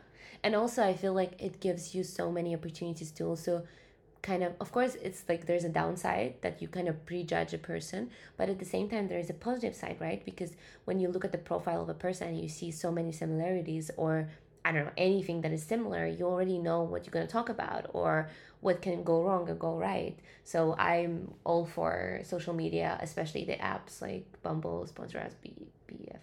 and 0.44 0.54
also 0.54 0.82
i 0.82 0.92
feel 0.92 1.14
like 1.14 1.32
it 1.40 1.58
gives 1.60 1.94
you 1.94 2.02
so 2.04 2.30
many 2.30 2.54
opportunities 2.54 3.10
to 3.12 3.24
also 3.24 3.62
kind 4.22 4.42
of 4.42 4.52
of 4.60 4.70
course 4.72 4.96
it's 4.96 5.24
like 5.28 5.46
there's 5.46 5.64
a 5.64 5.68
downside 5.68 6.34
that 6.42 6.60
you 6.60 6.68
kind 6.68 6.88
of 6.88 7.06
prejudge 7.06 7.54
a 7.54 7.58
person 7.58 8.10
but 8.36 8.48
at 8.48 8.58
the 8.58 8.64
same 8.64 8.88
time 8.88 9.08
there 9.08 9.18
is 9.18 9.30
a 9.30 9.34
positive 9.34 9.74
side 9.74 9.96
right? 10.00 10.24
Because 10.24 10.52
when 10.84 11.00
you 11.00 11.08
look 11.08 11.24
at 11.24 11.32
the 11.32 11.38
profile 11.38 11.82
of 11.82 11.88
a 11.88 11.94
person 11.94 12.28
and 12.28 12.40
you 12.40 12.48
see 12.48 12.70
so 12.70 12.90
many 12.92 13.12
similarities 13.12 13.90
or 13.96 14.28
i 14.64 14.72
don't 14.72 14.84
know 14.84 14.92
anything 14.98 15.40
that 15.40 15.52
is 15.52 15.62
similar 15.62 16.06
you 16.06 16.26
already 16.26 16.58
know 16.58 16.82
what 16.82 17.06
you're 17.06 17.12
going 17.12 17.26
to 17.26 17.32
talk 17.32 17.48
about 17.48 17.86
or 17.94 18.28
what 18.60 18.82
can 18.82 19.02
go 19.02 19.22
wrong 19.22 19.48
or 19.48 19.54
go 19.54 19.76
right. 19.78 20.18
So 20.44 20.74
i'm 20.78 21.32
all 21.44 21.64
for 21.64 22.20
social 22.24 22.52
media 22.54 22.98
especially 23.00 23.44
the 23.44 23.54
apps 23.54 24.02
like 24.02 24.24
bumble 24.42 24.86
sponsor 24.86 25.18
us 25.18 25.32
B- 25.42 25.54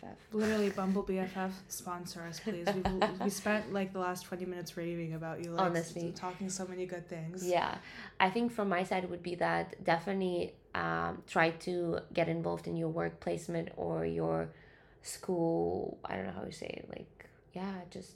bff 0.03 0.15
Literally, 0.31 0.69
Bumble 0.69 1.03
BFF 1.09 1.51
sponsor 1.67 2.21
us, 2.21 2.39
please. 2.39 2.67
We, 2.67 2.81
we 3.23 3.29
spent 3.29 3.73
like 3.73 3.93
the 3.93 3.99
last 3.99 4.25
20 4.25 4.45
minutes 4.45 4.77
raving 4.77 5.13
about 5.13 5.43
you, 5.43 5.51
like, 5.51 5.65
Honestly. 5.65 6.13
talking 6.15 6.49
so 6.49 6.65
many 6.67 6.85
good 6.85 7.07
things. 7.07 7.47
Yeah, 7.47 7.77
I 8.19 8.29
think 8.29 8.51
from 8.51 8.69
my 8.69 8.83
side 8.83 9.09
would 9.09 9.23
be 9.23 9.35
that 9.35 9.83
definitely 9.83 10.53
um, 10.75 11.23
try 11.27 11.51
to 11.51 11.99
get 12.13 12.27
involved 12.29 12.67
in 12.67 12.75
your 12.77 12.89
work 12.89 13.19
placement 13.19 13.69
or 13.75 14.05
your 14.05 14.49
school. 15.01 15.97
I 16.05 16.15
don't 16.15 16.25
know 16.27 16.33
how 16.33 16.45
you 16.45 16.51
say 16.51 16.67
it. 16.67 16.89
Like, 16.89 17.29
yeah, 17.53 17.73
just 17.89 18.11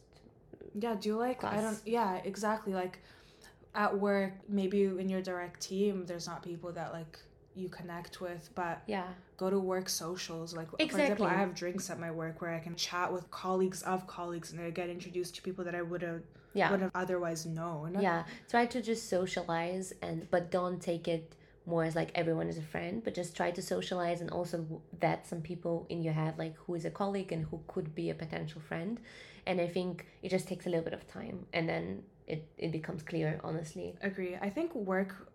Yeah, 0.75 0.95
do 0.95 1.09
you 1.09 1.17
like, 1.17 1.43
I 1.43 1.61
don't, 1.61 1.79
yeah, 1.85 2.15
exactly. 2.23 2.73
Like 2.73 2.99
at 3.73 3.97
work, 3.97 4.33
maybe 4.47 4.83
in 4.83 5.09
your 5.09 5.21
direct 5.21 5.61
team, 5.61 6.05
there's 6.05 6.27
not 6.27 6.43
people 6.43 6.71
that 6.73 6.93
like 6.93 7.17
you 7.55 7.69
connect 7.69 8.21
with, 8.21 8.49
but 8.55 8.81
yeah, 8.87 9.07
go 9.37 9.49
to 9.49 9.59
work 9.59 9.89
socials. 9.89 10.55
Like, 10.55 10.69
for 10.69 10.77
example, 10.79 11.25
I 11.25 11.33
have 11.33 11.53
drinks 11.53 11.89
at 11.89 11.99
my 11.99 12.11
work 12.11 12.41
where 12.41 12.53
I 12.53 12.59
can 12.59 12.75
chat 12.75 13.11
with 13.11 13.29
colleagues 13.31 13.81
of 13.83 14.07
colleagues 14.07 14.51
and 14.51 14.61
I 14.61 14.69
get 14.69 14.89
introduced 14.89 15.35
to 15.35 15.41
people 15.41 15.63
that 15.65 15.75
I 15.75 15.81
would 15.81 16.01
have 16.01 16.21
yeah, 16.53 16.71
would 16.71 16.81
have 16.81 16.91
otherwise 16.95 17.45
known. 17.45 17.97
yeah. 17.99 18.23
Try 18.49 18.65
to 18.65 18.81
just 18.81 19.09
socialize 19.09 19.93
and 20.01 20.29
but 20.29 20.51
don't 20.51 20.81
take 20.81 21.07
it 21.07 21.33
more 21.65 21.83
as 21.83 21.95
like 21.95 22.11
everyone 22.15 22.47
is 22.47 22.57
a 22.57 22.61
friend, 22.61 23.03
but 23.03 23.13
just 23.13 23.35
try 23.35 23.51
to 23.51 23.61
socialize 23.61 24.21
and 24.21 24.29
also 24.31 24.81
vet 24.99 25.27
some 25.27 25.41
people 25.41 25.85
in 25.89 26.01
your 26.01 26.13
head, 26.13 26.37
like 26.37 26.55
who 26.65 26.75
is 26.75 26.85
a 26.85 26.89
colleague 26.89 27.31
and 27.31 27.45
who 27.45 27.59
could 27.67 27.93
be 27.95 28.09
a 28.09 28.15
potential 28.15 28.61
friend. 28.61 28.99
And 29.45 29.59
I 29.61 29.67
think 29.67 30.07
it 30.21 30.29
just 30.29 30.47
takes 30.47 30.65
a 30.65 30.69
little 30.69 30.83
bit 30.83 30.93
of 30.93 31.07
time, 31.07 31.45
and 31.53 31.67
then 31.67 32.03
it 32.27 32.47
it 32.57 32.71
becomes 32.71 33.03
clear. 33.03 33.39
Honestly. 33.43 33.95
Agree. 34.01 34.35
I 34.35 34.49
think 34.49 34.75
work 34.75 35.30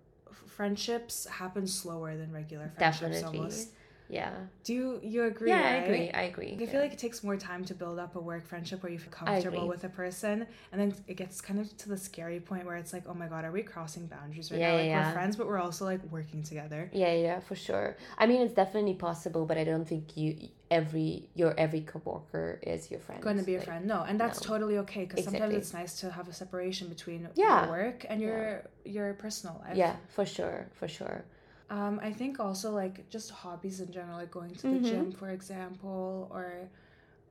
friendships 0.47 1.27
happen 1.27 1.67
slower 1.67 2.17
than 2.17 2.33
regular 2.33 2.71
friendships 2.77 3.01
Definitely. 3.21 3.39
almost. 3.39 3.69
Yeah. 4.09 4.33
Do 4.65 4.73
you 4.73 5.01
you 5.03 5.25
agree? 5.25 5.51
yeah, 5.51 5.63
I 5.63 5.71
agree. 5.85 6.11
I 6.11 6.23
agree. 6.23 6.53
I 6.59 6.63
yeah. 6.63 6.71
feel 6.71 6.81
like 6.81 6.93
it 6.93 6.99
takes 6.99 7.23
more 7.25 7.37
time 7.37 7.65
to 7.65 7.75
build 7.75 7.99
up 7.99 8.17
a 8.17 8.21
work 8.21 8.47
friendship 8.47 8.83
where 8.83 8.93
you 8.93 8.99
feel 8.99 9.11
comfortable 9.13 9.67
with 9.69 9.85
a 9.85 9.89
person, 9.89 10.47
and 10.73 10.81
then 10.81 10.95
it 11.07 11.15
gets 11.15 11.41
kind 11.41 11.59
of 11.61 11.77
to 11.79 11.89
the 11.89 11.97
scary 11.97 12.41
point 12.41 12.67
where 12.67 12.77
it's 12.77 12.93
like, 12.93 13.05
oh 13.09 13.15
my 13.15 13.27
god, 13.27 13.45
are 13.45 13.53
we 13.53 13.63
crossing 13.63 14.07
boundaries 14.07 14.51
right 14.51 14.61
Yeah, 14.61 14.71
now? 14.73 14.77
Like 14.77 14.87
yeah, 14.87 15.07
we're 15.09 15.13
friends, 15.13 15.37
but 15.37 15.47
we're 15.47 15.59
also 15.59 15.85
like 15.85 16.01
working 16.11 16.43
together. 16.43 16.91
Yeah, 16.93 17.13
yeah, 17.15 17.41
for 17.41 17.55
sure. 17.57 17.97
I 18.19 18.27
mean, 18.27 18.43
it's 18.43 18.55
definitely 18.55 18.95
possible, 18.95 19.45
but 19.45 19.59
I 19.59 19.65
don't 19.65 19.87
think 19.87 20.17
you 20.17 20.49
every 20.71 21.29
your 21.35 21.55
every 21.59 21.81
coworker 21.81 22.59
is 22.63 22.91
your 22.91 23.01
friend. 23.01 23.23
Going 23.23 23.39
to 23.39 23.45
be 23.45 23.55
a 23.55 23.59
Like, 23.59 23.67
friend, 23.67 23.87
no, 23.87 24.03
and 24.03 24.19
that's 24.21 24.41
no. 24.43 24.47
totally 24.55 24.79
okay 24.79 25.05
because 25.05 25.25
sometimes 25.25 25.55
it's 25.55 25.73
nice 25.73 26.01
to 26.01 26.11
have 26.11 26.29
a 26.29 26.33
separation 26.33 26.89
between 26.89 27.29
Yeah. 27.35 27.63
your 27.63 27.71
work 27.71 28.07
and 28.09 28.21
your 28.21 28.63
your 28.85 29.15
personal 29.15 29.61
life. 29.65 29.77
Yeah, 29.77 29.97
for 30.09 30.25
sure, 30.27 30.67
for 30.75 30.89
sure. 30.89 31.25
Um, 31.69 31.99
I 32.03 32.13
think 32.13 32.39
also 32.39 32.71
like 32.71 33.09
just 33.11 33.31
hobbies 33.31 33.81
in 33.81 33.91
general, 33.91 34.19
like 34.19 34.31
going 34.31 34.55
to 34.55 34.63
the 34.63 34.77
Mhm. 34.79 34.89
gym, 34.89 35.13
for 35.13 35.31
example, 35.31 36.29
or 36.33 36.69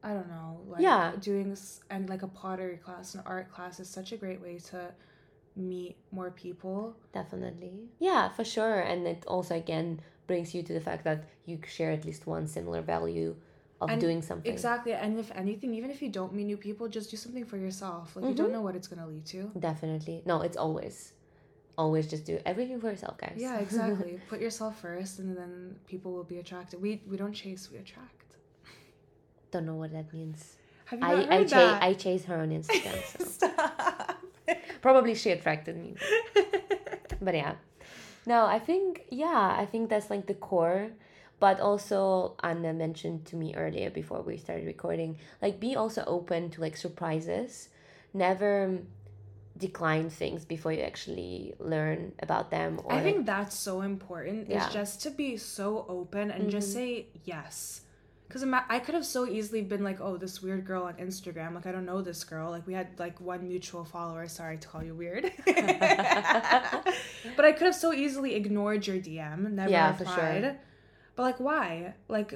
I 0.03 0.13
don't 0.13 0.29
know, 0.29 0.59
like 0.67 0.83
Yeah. 0.83 1.13
doing 1.21 1.57
and 1.89 2.09
like 2.09 2.21
a 2.21 2.27
pottery 2.27 2.77
class, 2.77 3.15
an 3.15 3.21
art 3.25 3.51
class 3.51 3.79
is 3.79 3.89
such 3.89 4.11
a 4.11 4.17
great 4.17 4.41
way 4.41 4.59
to 4.71 4.91
meet 5.55 5.95
more 6.11 6.31
people. 6.31 6.95
Definitely. 7.13 7.89
Yeah, 7.99 8.29
for 8.29 8.43
sure. 8.43 8.81
And 8.81 9.07
it 9.07 9.23
also 9.25 9.55
again 9.55 10.01
brings 10.27 10.53
you 10.53 10.63
to 10.63 10.73
the 10.73 10.81
fact 10.81 11.03
that 11.05 11.23
you 11.45 11.59
share 11.67 11.91
at 11.91 12.05
least 12.05 12.27
one 12.27 12.47
similar 12.47 12.81
value 12.81 13.35
of 13.81 13.89
And 13.89 14.01
doing 14.01 14.21
something. 14.21 14.51
Exactly, 14.53 14.93
and 14.93 15.17
if 15.19 15.31
anything, 15.35 15.73
even 15.75 15.91
if 15.91 16.01
you 16.01 16.09
don't 16.09 16.33
meet 16.33 16.45
new 16.45 16.57
people, 16.57 16.87
just 16.87 17.09
do 17.11 17.17
something 17.17 17.45
for 17.45 17.57
yourself. 17.57 18.15
Like 18.15 18.23
you 18.25 18.29
Mm-hmm. 18.33 18.43
don't 18.43 18.51
know 18.53 18.61
what 18.61 18.75
it's 18.75 18.87
gonna 18.87 19.07
lead 19.07 19.25
to. 19.27 19.51
Definitely. 19.59 20.23
No, 20.25 20.41
it's 20.41 20.57
always, 20.57 21.13
always 21.77 22.07
just 22.07 22.25
do 22.25 22.39
everything 22.45 22.79
for 22.79 22.89
yourself, 22.89 23.17
guys. 23.17 23.35
Yeah, 23.37 23.59
exactly. 23.59 24.19
Put 24.29 24.41
yourself 24.41 24.79
first, 24.81 25.19
and 25.19 25.35
then 25.35 25.75
people 25.87 26.11
will 26.13 26.23
be 26.23 26.37
attracted. 26.39 26.81
We 26.81 27.01
we 27.07 27.17
don't 27.17 27.33
chase, 27.33 27.69
we 27.71 27.77
attract. 27.79 28.23
Don't 29.51 29.65
know 29.65 29.75
what 29.75 29.91
that 29.91 30.11
means. 30.13 30.57
Have 30.85 30.99
you 30.99 31.05
I 31.05 31.11
I, 31.13 31.37
heard 31.37 31.47
cha- 31.47 31.57
that? 31.57 31.83
I 31.83 31.93
chase 31.93 32.25
her 32.25 32.37
on 32.37 32.49
Instagram. 32.59 33.01
So. 33.17 33.25
Stop. 33.25 34.21
Probably 34.81 35.15
she 35.15 35.31
attracted 35.31 35.75
me. 35.77 35.95
but 37.21 37.33
yeah 37.33 37.55
no 38.25 38.45
i 38.45 38.59
think 38.59 39.03
yeah 39.09 39.55
i 39.57 39.65
think 39.65 39.89
that's 39.89 40.09
like 40.09 40.25
the 40.27 40.33
core 40.33 40.89
but 41.39 41.59
also 41.59 42.35
anna 42.43 42.73
mentioned 42.73 43.25
to 43.25 43.35
me 43.35 43.55
earlier 43.55 43.89
before 43.89 44.21
we 44.21 44.37
started 44.37 44.65
recording 44.65 45.17
like 45.41 45.59
be 45.59 45.75
also 45.75 46.03
open 46.07 46.49
to 46.49 46.61
like 46.61 46.75
surprises 46.75 47.69
never 48.13 48.79
decline 49.57 50.09
things 50.09 50.43
before 50.43 50.73
you 50.73 50.81
actually 50.81 51.53
learn 51.59 52.11
about 52.19 52.51
them 52.51 52.79
or 52.83 52.91
I 52.93 53.01
think 53.01 53.25
that's 53.25 53.57
so 53.57 53.81
important. 53.81 54.49
Yeah. 54.49 54.67
Is 54.67 54.73
just 54.73 55.01
to 55.03 55.11
be 55.11 55.37
so 55.37 55.85
open 55.87 56.31
and 56.31 56.49
just 56.49 56.69
Mhm. 56.69 56.73
say 56.73 57.05
yes. 57.23 57.81
Because 58.27 58.43
I 58.69 58.79
could 58.79 58.95
have 58.95 59.05
so 59.05 59.27
easily 59.27 59.61
been 59.61 59.83
like, 59.83 60.01
oh, 60.01 60.17
this 60.17 60.41
weird 60.41 60.65
girl 60.65 60.83
on 60.83 60.95
Instagram. 60.95 61.53
Like, 61.53 61.67
I 61.67 61.71
don't 61.71 61.85
know 61.85 62.01
this 62.01 62.23
girl. 62.23 62.49
Like, 62.49 62.65
we 62.65 62.73
had 62.73 62.87
like 62.99 63.21
one 63.21 63.47
mutual 63.47 63.85
follower. 63.85 64.27
Sorry 64.27 64.57
to 64.57 64.67
call 64.67 64.83
you 64.83 64.95
weird. 64.95 65.31
but 65.45 65.55
I 67.45 67.51
could 67.51 67.65
have 67.67 67.75
so 67.75 67.93
easily 67.93 68.33
ignored 68.35 68.87
your 68.87 68.97
DM, 68.97 69.51
never 69.51 69.69
Yeah, 69.71 69.93
for 69.93 70.03
replied. 70.05 70.57
But 71.15 71.23
like, 71.23 71.39
why? 71.39 71.93
Like, 72.09 72.33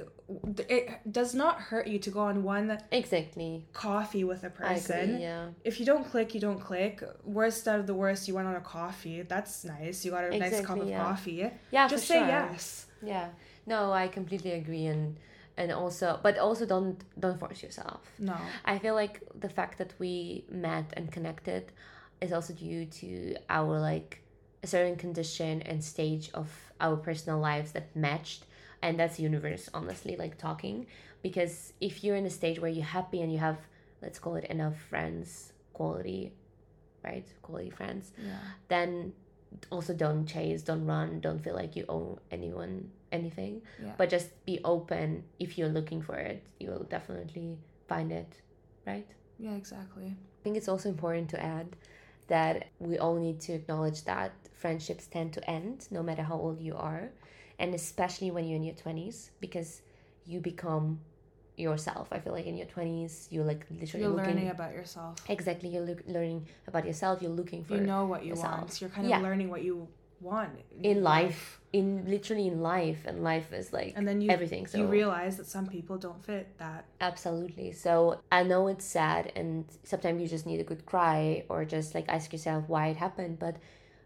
it 0.68 1.00
does 1.10 1.34
not 1.34 1.60
hurt 1.60 1.86
you 1.86 1.98
to 1.98 2.10
go 2.10 2.20
on 2.20 2.42
one 2.42 2.78
exactly 2.90 3.66
coffee 3.72 4.24
with 4.24 4.42
a 4.44 4.50
person. 4.50 5.00
agree, 5.16 5.22
yeah 5.22 5.48
If 5.64 5.80
you 5.80 5.86
don't 5.86 6.08
click, 6.10 6.34
you 6.34 6.40
don't 6.40 6.60
click. 6.60 7.02
Worst 7.24 7.68
out 7.68 7.78
of 7.80 7.86
the 7.86 7.94
worst, 7.94 8.26
you 8.26 8.34
went 8.34 8.48
on 8.48 8.56
a 8.56 8.60
coffee. 8.60 9.22
That's 9.22 9.64
nice. 9.64 10.04
You 10.04 10.12
got 10.12 10.24
a 10.24 10.38
nice 10.38 10.60
cup 10.62 10.78
of 10.78 10.88
yeah. 10.88 11.04
coffee. 11.04 11.50
yeah 11.70 11.88
Just 11.88 12.06
say 12.06 12.18
sure. 12.18 12.26
yes. 12.26 12.86
yeah 13.02 13.28
no 13.66 13.92
i 13.92 14.08
completely 14.08 14.52
agree 14.52 14.86
and 14.86 15.16
and 15.56 15.70
also 15.72 16.18
but 16.22 16.38
also 16.38 16.64
don't 16.66 16.98
don't 17.18 17.38
force 17.38 17.62
yourself 17.62 18.00
No. 18.18 18.36
I 18.64 18.78
feel 18.78 18.94
like 18.94 19.20
the 19.38 19.48
fact 19.48 19.78
that 19.78 19.92
we 19.98 20.44
met 20.50 20.86
and 20.96 21.10
connected 21.12 21.72
is 22.20 22.32
also 22.32 22.52
due 22.54 22.86
to 23.00 23.36
our 23.48 23.78
like 23.78 24.22
a 24.62 24.66
certain 24.66 24.96
condition 24.96 25.62
and 25.62 25.82
stage 25.82 26.30
of 26.34 26.48
our 26.80 26.96
personal 26.96 27.38
lives 27.38 27.72
that 27.72 27.94
matched 27.94 28.44
and 28.82 28.98
that's 28.98 29.18
universe 29.20 29.68
honestly 29.74 30.16
like 30.16 30.38
talking 30.38 30.86
because 31.22 31.72
if 31.80 32.02
you're 32.02 32.16
in 32.16 32.26
a 32.26 32.30
stage 32.30 32.58
where 32.60 32.70
you're 32.70 32.84
happy 32.84 33.20
and 33.20 33.32
you 33.32 33.38
have 33.38 33.58
let's 34.02 34.18
call 34.18 34.34
it 34.36 34.44
enough 34.44 34.76
friends 34.88 35.52
quality 35.72 36.32
right 37.04 37.26
quality 37.42 37.70
friends 37.70 38.12
Yeah. 38.18 38.38
then 38.68 39.12
also 39.70 39.92
don't 39.94 40.26
chase 40.26 40.62
don't 40.62 40.86
run 40.86 41.20
don't 41.20 41.40
feel 41.42 41.54
like 41.54 41.74
you 41.76 41.84
owe 41.88 42.18
anyone 42.30 42.90
anything 43.12 43.62
Yeah. 43.84 43.94
but 43.98 44.08
just 44.08 44.28
be 44.46 44.60
open 44.64 45.24
if 45.38 45.58
you're 45.58 45.68
looking 45.68 46.00
for 46.02 46.16
it 46.16 46.42
you'll 46.60 46.84
definitely 46.84 47.58
find 47.88 48.12
it 48.12 48.40
right 48.86 49.08
Yeah, 49.38 49.54
exactly. 49.54 50.06
i 50.16 50.38
think 50.44 50.56
it's 50.56 50.68
also 50.68 50.88
important 50.88 51.28
to 51.30 51.42
add 51.42 51.76
that 52.28 52.68
we 52.78 52.96
all 52.98 53.16
need 53.16 53.40
to 53.40 53.52
acknowledge 53.52 54.04
that 54.04 54.32
friendships 54.52 55.06
tend 55.08 55.32
to 55.32 55.50
end 55.50 55.88
no 55.90 56.02
matter 56.02 56.22
how 56.22 56.36
old 56.36 56.60
you 56.60 56.76
are 56.76 57.10
and 57.60 57.74
especially 57.74 58.30
when 58.32 58.44
you're 58.46 58.56
in 58.56 58.64
your 58.64 58.74
20s 58.74 59.30
because 59.40 59.82
you 60.26 60.40
become 60.40 60.98
yourself 61.56 62.08
i 62.10 62.18
feel 62.18 62.32
like 62.32 62.46
in 62.46 62.56
your 62.56 62.66
20s 62.66 63.28
you're 63.30 63.44
like 63.44 63.66
literally 63.70 64.04
You're 64.04 64.14
looking 64.16 64.34
learning 64.36 64.50
about 64.50 64.72
yourself. 64.72 65.18
exactly 65.28 65.68
you're 65.68 65.84
look, 65.90 66.02
learning 66.06 66.46
about 66.66 66.86
yourself 66.86 67.20
you're 67.22 67.30
looking 67.42 67.62
for 67.64 67.74
You 67.74 67.82
know 67.82 68.06
what 68.06 68.24
you 68.24 68.30
yourself. 68.30 68.60
want. 68.60 68.80
You're 68.80 68.90
kind 68.90 69.06
of 69.06 69.10
Yeah. 69.10 69.20
learning 69.20 69.50
what 69.50 69.62
you 69.62 69.86
want 70.20 70.50
in 70.82 71.02
life 71.02 71.60
in 71.72 72.04
literally 72.14 72.46
in 72.46 72.60
life 72.60 73.00
and 73.06 73.22
life 73.22 73.52
is 73.52 73.72
like 73.72 73.94
and 73.96 74.06
then 74.08 74.20
you 74.20 74.30
everything 74.30 74.66
so 74.66 74.76
you 74.78 74.86
realize 74.86 75.36
that 75.38 75.46
some 75.46 75.66
people 75.66 75.96
don't 75.96 76.22
fit 76.24 76.46
that 76.58 76.84
absolutely 77.00 77.72
so 77.72 78.20
i 78.30 78.42
know 78.42 78.68
it's 78.68 78.84
sad 78.84 79.32
and 79.34 79.64
sometimes 79.82 80.20
you 80.20 80.28
just 80.28 80.44
need 80.46 80.60
a 80.60 80.64
good 80.64 80.84
cry 80.84 81.42
or 81.48 81.64
just 81.64 81.94
like 81.94 82.06
ask 82.08 82.32
yourself 82.34 82.64
why 82.68 82.88
it 82.88 82.98
happened 82.98 83.38
but 83.38 83.56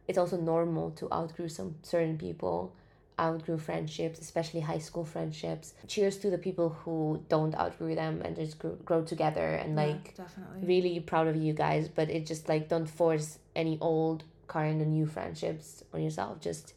it's 0.07 0.19
also 0.23 0.37
normal 0.37 0.91
to 0.93 1.13
outgrow 1.13 1.49
some 1.49 1.75
certain 1.83 2.17
people 2.17 2.73
outgrew 3.19 3.59
friendships, 3.59 4.19
especially 4.19 4.61
high 4.61 4.79
school 4.79 5.05
friendships. 5.05 5.75
Cheers 5.87 6.19
to 6.19 6.31
the 6.31 6.39
people 6.39 6.71
who 6.71 7.23
don't 7.29 7.55
outgrow 7.55 7.95
them 7.95 8.23
and 8.25 8.37
just 8.37 8.59
grow, 8.59 8.73
grow 8.85 9.03
together 9.03 9.55
and 9.55 9.77
like 9.77 10.15
yeah, 10.17 10.25
definitely. 10.25 10.67
really 10.67 11.01
proud 11.01 11.29
of 11.29 11.37
you 11.37 11.53
guys. 11.53 11.89
But 11.89 12.11
it 12.11 12.27
just 12.27 12.49
like 12.49 12.69
don't 12.69 12.87
force 12.87 13.39
any 13.55 13.79
old 13.81 14.25
current 14.49 14.83
and 14.83 14.93
new 14.93 15.07
friendships 15.07 15.85
on 15.93 16.03
yourself. 16.03 16.41
Just 16.41 16.75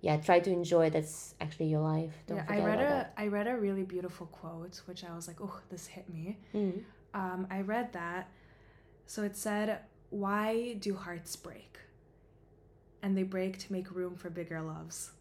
yeah, 0.00 0.16
try 0.16 0.40
to 0.40 0.50
enjoy 0.50 0.90
that's 0.90 1.34
actually 1.40 1.66
your 1.66 1.80
life. 1.80 2.12
Don't 2.26 2.38
yeah, 2.38 2.44
I 2.48 2.64
read 2.64 2.80
a 2.80 2.82
that. 2.82 3.14
I 3.16 3.26
read 3.28 3.46
a 3.46 3.56
really 3.56 3.84
beautiful 3.84 4.26
quote 4.26 4.80
which 4.86 5.04
I 5.04 5.14
was 5.14 5.28
like, 5.28 5.40
oh, 5.40 5.60
this 5.70 5.86
hit 5.86 6.08
me. 6.08 6.38
Mm. 6.54 6.82
Um, 7.14 7.46
I 7.50 7.60
read 7.62 7.92
that. 7.92 8.28
So 9.06 9.22
it 9.22 9.36
said, 9.36 9.78
"Why 10.10 10.74
do 10.74 10.94
hearts 10.94 11.34
break?" 11.36 11.78
And 13.02 13.16
they 13.16 13.22
break 13.22 13.58
to 13.58 13.72
make 13.72 13.90
room 13.90 14.16
for 14.16 14.28
bigger 14.28 14.60
loves. 14.60 15.12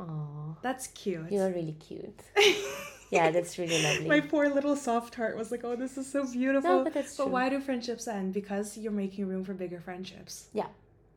Oh, 0.00 0.56
that's 0.62 0.86
cute. 0.88 1.30
You're 1.30 1.50
really 1.50 1.76
cute. 1.78 2.20
yeah, 3.10 3.30
that's 3.30 3.58
really 3.58 3.82
lovely. 3.82 4.08
My 4.08 4.20
poor 4.20 4.48
little 4.48 4.76
soft 4.76 5.14
heart 5.14 5.36
was 5.36 5.50
like, 5.50 5.62
"Oh, 5.62 5.76
this 5.76 5.98
is 5.98 6.10
so 6.10 6.26
beautiful." 6.26 6.78
No, 6.78 6.84
but 6.84 6.94
that's 6.94 7.14
true. 7.16 7.26
But 7.26 7.32
why 7.32 7.48
do 7.50 7.60
friendships 7.60 8.08
end? 8.08 8.32
Because 8.32 8.78
you're 8.78 8.92
making 8.92 9.26
room 9.26 9.44
for 9.44 9.52
bigger 9.52 9.80
friendships. 9.80 10.48
Yeah, 10.54 10.68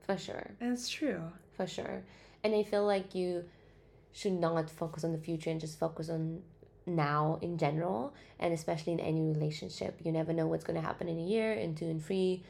for 0.05 0.17
sure. 0.17 0.51
And 0.59 0.73
it's 0.73 0.89
true. 0.89 1.21
For 1.55 1.65
sure. 1.65 2.03
And 2.43 2.53
I 2.53 2.63
feel 2.63 2.85
like 2.85 3.15
you 3.15 3.45
should 4.11 4.33
not 4.33 4.69
focus 4.69 5.05
on 5.05 5.13
the 5.13 5.17
future 5.17 5.49
and 5.49 5.61
just 5.61 5.79
focus 5.79 6.09
on 6.09 6.41
now 6.85 7.39
in 7.41 7.57
general, 7.57 8.13
and 8.39 8.53
especially 8.53 8.93
in 8.93 8.99
any 8.99 9.21
relationship. 9.21 9.99
You 10.03 10.11
never 10.11 10.33
know 10.33 10.47
what's 10.47 10.65
going 10.65 10.79
to 10.79 10.85
happen 10.85 11.07
in 11.07 11.17
a 11.17 11.23
year, 11.23 11.53
in 11.53 11.73
two 11.75 11.85
and 11.85 12.03
three, 12.03 12.43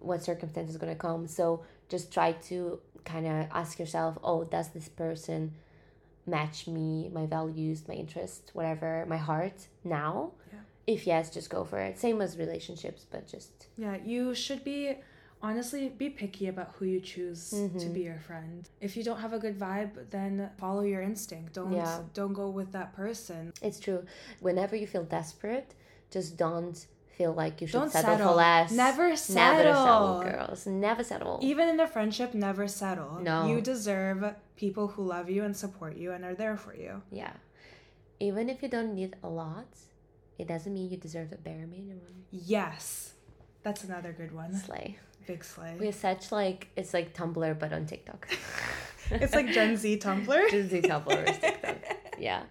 what 0.00 0.24
circumstances 0.24 0.74
are 0.74 0.80
going 0.80 0.92
to 0.92 0.98
come. 0.98 1.28
So 1.28 1.62
just 1.88 2.12
try 2.12 2.32
to 2.32 2.80
kind 3.04 3.26
of 3.26 3.46
ask 3.52 3.78
yourself, 3.78 4.18
"Oh, 4.24 4.42
does 4.42 4.70
this 4.70 4.88
person?" 4.88 5.52
Match 6.28 6.66
me, 6.66 7.10
my 7.12 7.26
values, 7.26 7.86
my 7.88 7.94
interests, 7.94 8.54
whatever, 8.54 9.04
my 9.08 9.16
heart 9.16 9.68
now? 9.84 10.32
Yeah. 10.52 10.58
If 10.86 11.06
yes, 11.06 11.30
just 11.30 11.50
go 11.50 11.64
for 11.64 11.78
it. 11.78 11.98
Same 11.98 12.20
as 12.20 12.38
relationships, 12.38 13.06
but 13.10 13.26
just 13.26 13.66
Yeah, 13.76 13.96
you 14.04 14.34
should 14.34 14.64
be 14.64 14.96
honestly 15.40 15.88
be 15.88 16.10
picky 16.10 16.48
about 16.48 16.74
who 16.76 16.84
you 16.84 17.00
choose 17.00 17.52
mm-hmm. 17.54 17.78
to 17.78 17.86
be 17.86 18.00
your 18.00 18.18
friend. 18.18 18.68
If 18.80 18.96
you 18.96 19.04
don't 19.04 19.20
have 19.20 19.32
a 19.32 19.38
good 19.38 19.58
vibe, 19.58 20.10
then 20.10 20.50
follow 20.58 20.82
your 20.82 21.02
instinct. 21.02 21.54
Don't 21.54 21.72
yeah. 21.72 22.00
don't 22.14 22.32
go 22.32 22.48
with 22.48 22.72
that 22.72 22.94
person. 22.94 23.52
It's 23.62 23.78
true. 23.78 24.04
Whenever 24.40 24.76
you 24.76 24.86
feel 24.86 25.04
desperate, 25.04 25.74
just 26.10 26.36
don't 26.36 26.86
feel 27.18 27.34
like 27.34 27.60
you 27.60 27.66
should 27.66 27.80
Don't 27.80 27.90
settle, 27.90 28.12
settle, 28.12 28.28
for 28.28 28.36
less. 28.36 28.70
Never 28.70 29.16
settle. 29.16 29.42
Never 29.42 29.74
settle, 29.74 30.22
girls. 30.22 30.66
Never 30.66 31.04
settle. 31.04 31.38
Even 31.42 31.68
in 31.68 31.80
a 31.80 31.88
friendship, 31.88 32.32
never 32.32 32.68
settle. 32.68 33.18
No. 33.20 33.46
You 33.48 33.60
deserve 33.60 34.34
people 34.56 34.86
who 34.88 35.02
love 35.02 35.28
you 35.28 35.42
and 35.42 35.54
support 35.56 35.96
you 35.96 36.12
and 36.12 36.24
are 36.24 36.34
there 36.34 36.56
for 36.56 36.74
you. 36.74 37.02
Yeah. 37.10 37.32
Even 38.20 38.48
if 38.48 38.62
you 38.62 38.68
don't 38.68 38.94
need 38.94 39.16
a 39.22 39.28
lot, 39.28 39.66
it 40.38 40.46
doesn't 40.46 40.72
mean 40.72 40.88
you 40.90 40.96
deserve 40.96 41.30
the 41.30 41.36
bare 41.36 41.66
minimum. 41.66 42.24
Yes. 42.30 43.12
That's 43.64 43.82
another 43.82 44.12
good 44.12 44.32
one. 44.32 44.54
Slay. 44.54 44.98
Big 45.26 45.44
slay. 45.44 45.76
We're 45.78 45.92
such 45.92 46.32
like 46.32 46.68
it's 46.76 46.94
like 46.94 47.14
Tumblr 47.14 47.58
but 47.58 47.72
on 47.72 47.84
TikTok. 47.86 48.28
it's 49.10 49.34
like 49.34 49.48
Gen 49.48 49.76
Z 49.76 49.98
Tumblr. 49.98 50.50
Gen 50.50 50.68
Z 50.70 50.80
Tumblr 50.82 51.30
is 51.30 51.38
TikTok. 51.38 51.76
Yeah. 52.18 52.42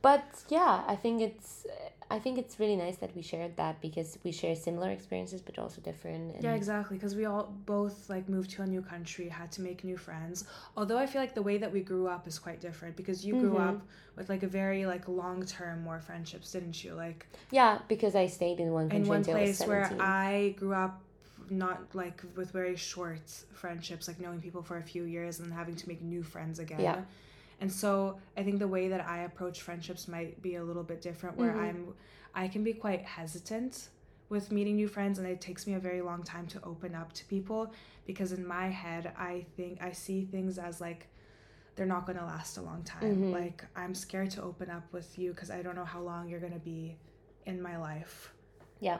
But 0.00 0.24
yeah, 0.48 0.84
I 0.86 0.94
think 0.94 1.22
it's 1.22 1.66
I 2.12 2.18
think 2.18 2.36
it's 2.36 2.60
really 2.60 2.76
nice 2.76 2.96
that 2.98 3.16
we 3.16 3.22
shared 3.22 3.56
that 3.56 3.80
because 3.80 4.18
we 4.22 4.32
share 4.32 4.54
similar 4.54 4.90
experiences 4.90 5.40
but 5.40 5.58
also 5.58 5.80
different. 5.80 6.36
yeah, 6.42 6.52
exactly. 6.52 6.98
Because 6.98 7.14
we 7.16 7.24
all 7.24 7.50
both 7.64 8.10
like 8.10 8.28
moved 8.28 8.50
to 8.50 8.62
a 8.62 8.66
new 8.66 8.82
country, 8.82 9.30
had 9.30 9.50
to 9.52 9.62
make 9.62 9.82
new 9.82 9.96
friends. 9.96 10.44
Although 10.76 10.98
I 10.98 11.06
feel 11.06 11.22
like 11.22 11.34
the 11.34 11.40
way 11.40 11.56
that 11.56 11.72
we 11.72 11.80
grew 11.80 12.08
up 12.08 12.28
is 12.28 12.38
quite 12.38 12.60
different 12.60 12.96
because 12.96 13.24
you 13.24 13.32
grew 13.40 13.54
mm-hmm. 13.54 13.76
up 13.76 13.82
with 14.16 14.28
like 14.28 14.42
a 14.42 14.46
very 14.46 14.84
like 14.84 15.08
long 15.08 15.46
term 15.46 15.82
more 15.82 16.00
friendships, 16.00 16.52
didn't 16.52 16.84
you? 16.84 16.92
Like 16.92 17.26
yeah, 17.50 17.78
because 17.88 18.14
I 18.14 18.26
stayed 18.26 18.60
in 18.60 18.72
one 18.72 18.92
in 18.92 19.06
one 19.06 19.24
place 19.24 19.64
where 19.64 19.90
I 19.98 20.54
grew 20.58 20.74
up 20.74 21.00
not 21.48 21.80
like 21.94 22.22
with 22.36 22.50
very 22.50 22.76
short 22.76 23.26
friendships, 23.54 24.06
like 24.06 24.20
knowing 24.20 24.42
people 24.42 24.62
for 24.62 24.76
a 24.76 24.82
few 24.82 25.04
years 25.04 25.40
and 25.40 25.50
having 25.50 25.76
to 25.76 25.88
make 25.88 26.02
new 26.02 26.22
friends 26.22 26.58
again. 26.58 26.80
Yeah 26.80 27.00
and 27.62 27.72
so 27.72 28.18
I 28.36 28.42
think 28.42 28.58
the 28.58 28.66
way 28.66 28.88
that 28.88 29.06
I 29.06 29.18
approach 29.22 29.62
friendships 29.62 30.08
might 30.08 30.42
be 30.42 30.56
a 30.56 30.64
little 30.64 30.82
bit 30.82 31.00
different 31.00 31.36
where 31.36 31.52
mm-hmm. 31.52 31.60
I'm 31.60 31.94
I 32.34 32.48
can 32.48 32.64
be 32.64 32.72
quite 32.72 33.04
hesitant 33.04 33.88
with 34.28 34.50
meeting 34.50 34.74
new 34.74 34.88
friends 34.88 35.20
and 35.20 35.28
it 35.28 35.40
takes 35.40 35.64
me 35.64 35.74
a 35.74 35.78
very 35.78 36.02
long 36.02 36.24
time 36.24 36.48
to 36.48 36.64
open 36.64 36.96
up 36.96 37.12
to 37.12 37.24
people 37.26 37.72
because 38.04 38.32
in 38.32 38.44
my 38.44 38.68
head 38.68 39.12
I 39.16 39.46
think 39.56 39.80
I 39.80 39.92
see 39.92 40.24
things 40.24 40.58
as 40.58 40.80
like 40.80 41.06
they're 41.76 41.86
not 41.86 42.04
going 42.04 42.18
to 42.18 42.24
last 42.24 42.58
a 42.58 42.62
long 42.62 42.82
time. 42.82 43.02
Mm-hmm. 43.02 43.32
Like 43.32 43.64
I'm 43.76 43.94
scared 43.94 44.32
to 44.32 44.42
open 44.42 44.68
up 44.68 44.92
with 44.92 45.16
you 45.16 45.32
cuz 45.32 45.48
I 45.48 45.62
don't 45.62 45.76
know 45.76 45.84
how 45.84 46.00
long 46.00 46.28
you're 46.28 46.40
going 46.40 46.52
to 46.52 46.58
be 46.58 46.98
in 47.46 47.62
my 47.62 47.76
life. 47.76 48.34
Yeah. 48.80 48.98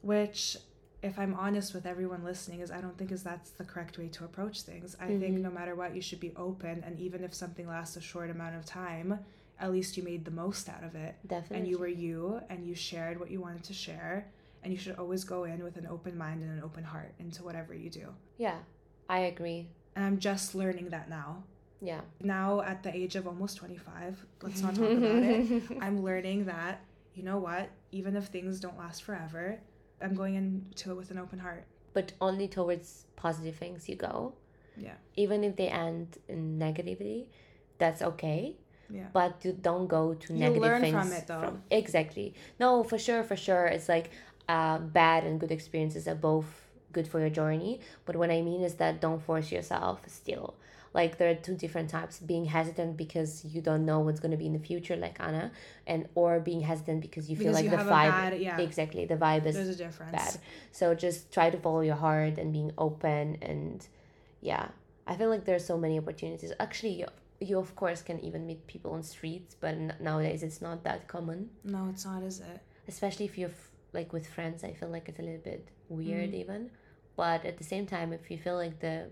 Which 0.00 0.56
if 1.02 1.18
I'm 1.18 1.34
honest 1.34 1.74
with 1.74 1.86
everyone 1.86 2.24
listening, 2.24 2.60
is 2.60 2.70
I 2.70 2.80
don't 2.80 2.96
think 2.98 3.10
is 3.10 3.22
that's 3.22 3.50
the 3.50 3.64
correct 3.64 3.98
way 3.98 4.08
to 4.08 4.24
approach 4.24 4.62
things. 4.62 4.96
I 5.00 5.04
mm-hmm. 5.04 5.20
think 5.20 5.38
no 5.38 5.50
matter 5.50 5.74
what, 5.74 5.94
you 5.94 6.02
should 6.02 6.20
be 6.20 6.32
open, 6.36 6.82
and 6.86 6.98
even 6.98 7.24
if 7.24 7.34
something 7.34 7.66
lasts 7.66 7.96
a 7.96 8.00
short 8.00 8.30
amount 8.30 8.56
of 8.56 8.66
time, 8.66 9.18
at 9.58 9.72
least 9.72 9.96
you 9.96 10.02
made 10.02 10.24
the 10.24 10.30
most 10.30 10.68
out 10.68 10.84
of 10.84 10.94
it. 10.94 11.16
Definitely. 11.26 11.56
And 11.56 11.68
you 11.68 11.78
were 11.78 11.88
you, 11.88 12.40
and 12.50 12.66
you 12.66 12.74
shared 12.74 13.18
what 13.18 13.30
you 13.30 13.40
wanted 13.40 13.64
to 13.64 13.72
share, 13.72 14.26
and 14.62 14.72
you 14.72 14.78
should 14.78 14.96
always 14.96 15.24
go 15.24 15.44
in 15.44 15.64
with 15.64 15.76
an 15.76 15.86
open 15.86 16.16
mind 16.18 16.42
and 16.42 16.58
an 16.58 16.62
open 16.62 16.84
heart 16.84 17.14
into 17.18 17.42
whatever 17.42 17.74
you 17.74 17.88
do. 17.88 18.08
Yeah, 18.36 18.58
I 19.08 19.20
agree. 19.20 19.68
And 19.96 20.04
I'm 20.04 20.18
just 20.18 20.54
learning 20.54 20.90
that 20.90 21.08
now. 21.08 21.44
Yeah. 21.80 22.02
Now 22.22 22.60
at 22.60 22.82
the 22.82 22.94
age 22.94 23.16
of 23.16 23.26
almost 23.26 23.56
25, 23.56 24.26
let's 24.42 24.60
not 24.60 24.74
talk 24.74 24.90
about 24.90 25.22
it. 25.22 25.62
I'm 25.80 26.04
learning 26.04 26.44
that 26.44 26.82
you 27.14 27.22
know 27.22 27.38
what, 27.38 27.70
even 27.92 28.16
if 28.16 28.26
things 28.26 28.60
don't 28.60 28.78
last 28.78 29.02
forever, 29.02 29.58
I'm 30.00 30.14
going 30.14 30.34
into 30.34 30.90
it 30.90 30.96
with 30.96 31.10
an 31.10 31.18
open 31.18 31.38
heart. 31.38 31.64
But 31.92 32.12
only 32.20 32.48
towards 32.48 33.06
positive 33.16 33.56
things 33.56 33.88
you 33.88 33.96
go. 33.96 34.34
Yeah. 34.76 34.94
Even 35.16 35.44
if 35.44 35.56
they 35.56 35.68
end 35.68 36.18
in 36.28 36.58
negativity, 36.58 37.26
that's 37.78 38.00
okay. 38.02 38.56
Yeah. 38.88 39.06
But 39.12 39.44
you 39.44 39.52
don't 39.52 39.86
go 39.86 40.14
to 40.14 40.32
you 40.32 40.38
negative 40.38 40.62
learn 40.62 40.80
things. 40.80 40.94
from 40.94 41.12
it 41.12 41.26
though. 41.26 41.40
From, 41.40 41.62
exactly. 41.70 42.34
No, 42.58 42.82
for 42.82 42.98
sure, 42.98 43.22
for 43.22 43.36
sure. 43.36 43.66
It's 43.66 43.88
like 43.88 44.10
uh, 44.48 44.78
bad 44.78 45.24
and 45.24 45.38
good 45.38 45.50
experiences 45.50 46.08
are 46.08 46.14
both 46.14 46.46
good 46.92 47.06
for 47.06 47.20
your 47.20 47.30
journey. 47.30 47.80
But 48.04 48.16
what 48.16 48.30
I 48.30 48.42
mean 48.42 48.62
is 48.62 48.74
that 48.76 49.00
don't 49.00 49.22
force 49.22 49.52
yourself 49.52 50.00
still 50.06 50.54
like 50.92 51.18
there 51.18 51.30
are 51.30 51.34
two 51.34 51.54
different 51.54 51.88
types 51.88 52.18
being 52.18 52.44
hesitant 52.44 52.96
because 52.96 53.44
you 53.44 53.60
don't 53.60 53.84
know 53.84 54.00
what's 54.00 54.20
going 54.20 54.30
to 54.30 54.36
be 54.36 54.46
in 54.46 54.52
the 54.52 54.58
future 54.58 54.96
like 54.96 55.16
anna 55.20 55.50
and 55.86 56.08
or 56.14 56.40
being 56.40 56.60
hesitant 56.60 57.00
because 57.00 57.30
you 57.30 57.36
feel 57.36 57.52
because 57.52 57.62
like 57.62 57.64
you 57.64 57.70
the 57.70 57.76
vibe 57.76 58.10
bad, 58.10 58.40
yeah. 58.40 58.58
exactly 58.58 59.04
the 59.04 59.16
vibe 59.16 59.46
is 59.46 59.54
There's 59.54 59.68
a 59.68 59.76
difference. 59.76 60.12
bad 60.12 60.38
so 60.72 60.94
just 60.94 61.32
try 61.32 61.50
to 61.50 61.58
follow 61.58 61.80
your 61.80 61.96
heart 61.96 62.38
and 62.38 62.52
being 62.52 62.72
open 62.76 63.38
and 63.42 63.86
yeah 64.40 64.68
i 65.06 65.14
feel 65.14 65.28
like 65.28 65.44
there's 65.44 65.64
so 65.64 65.78
many 65.78 65.98
opportunities 65.98 66.52
actually 66.58 67.00
you, 67.00 67.06
you 67.40 67.58
of 67.58 67.74
course 67.76 68.02
can 68.02 68.18
even 68.20 68.46
meet 68.46 68.66
people 68.66 68.92
on 68.92 69.02
streets 69.02 69.54
but 69.60 69.76
nowadays 70.00 70.42
it's 70.42 70.60
not 70.60 70.82
that 70.84 71.06
common 71.06 71.50
no 71.64 71.88
it's 71.90 72.04
not 72.04 72.22
is 72.22 72.40
it 72.40 72.60
especially 72.88 73.26
if 73.26 73.38
you're 73.38 73.50
f- 73.50 73.70
like 73.92 74.12
with 74.12 74.26
friends 74.26 74.64
i 74.64 74.72
feel 74.72 74.88
like 74.88 75.08
it's 75.08 75.18
a 75.18 75.22
little 75.22 75.40
bit 75.40 75.68
weird 75.88 76.30
mm. 76.30 76.34
even 76.34 76.70
but 77.16 77.44
at 77.44 77.58
the 77.58 77.64
same 77.64 77.86
time 77.86 78.12
if 78.12 78.30
you 78.30 78.38
feel 78.38 78.56
like 78.56 78.80
the 78.80 79.06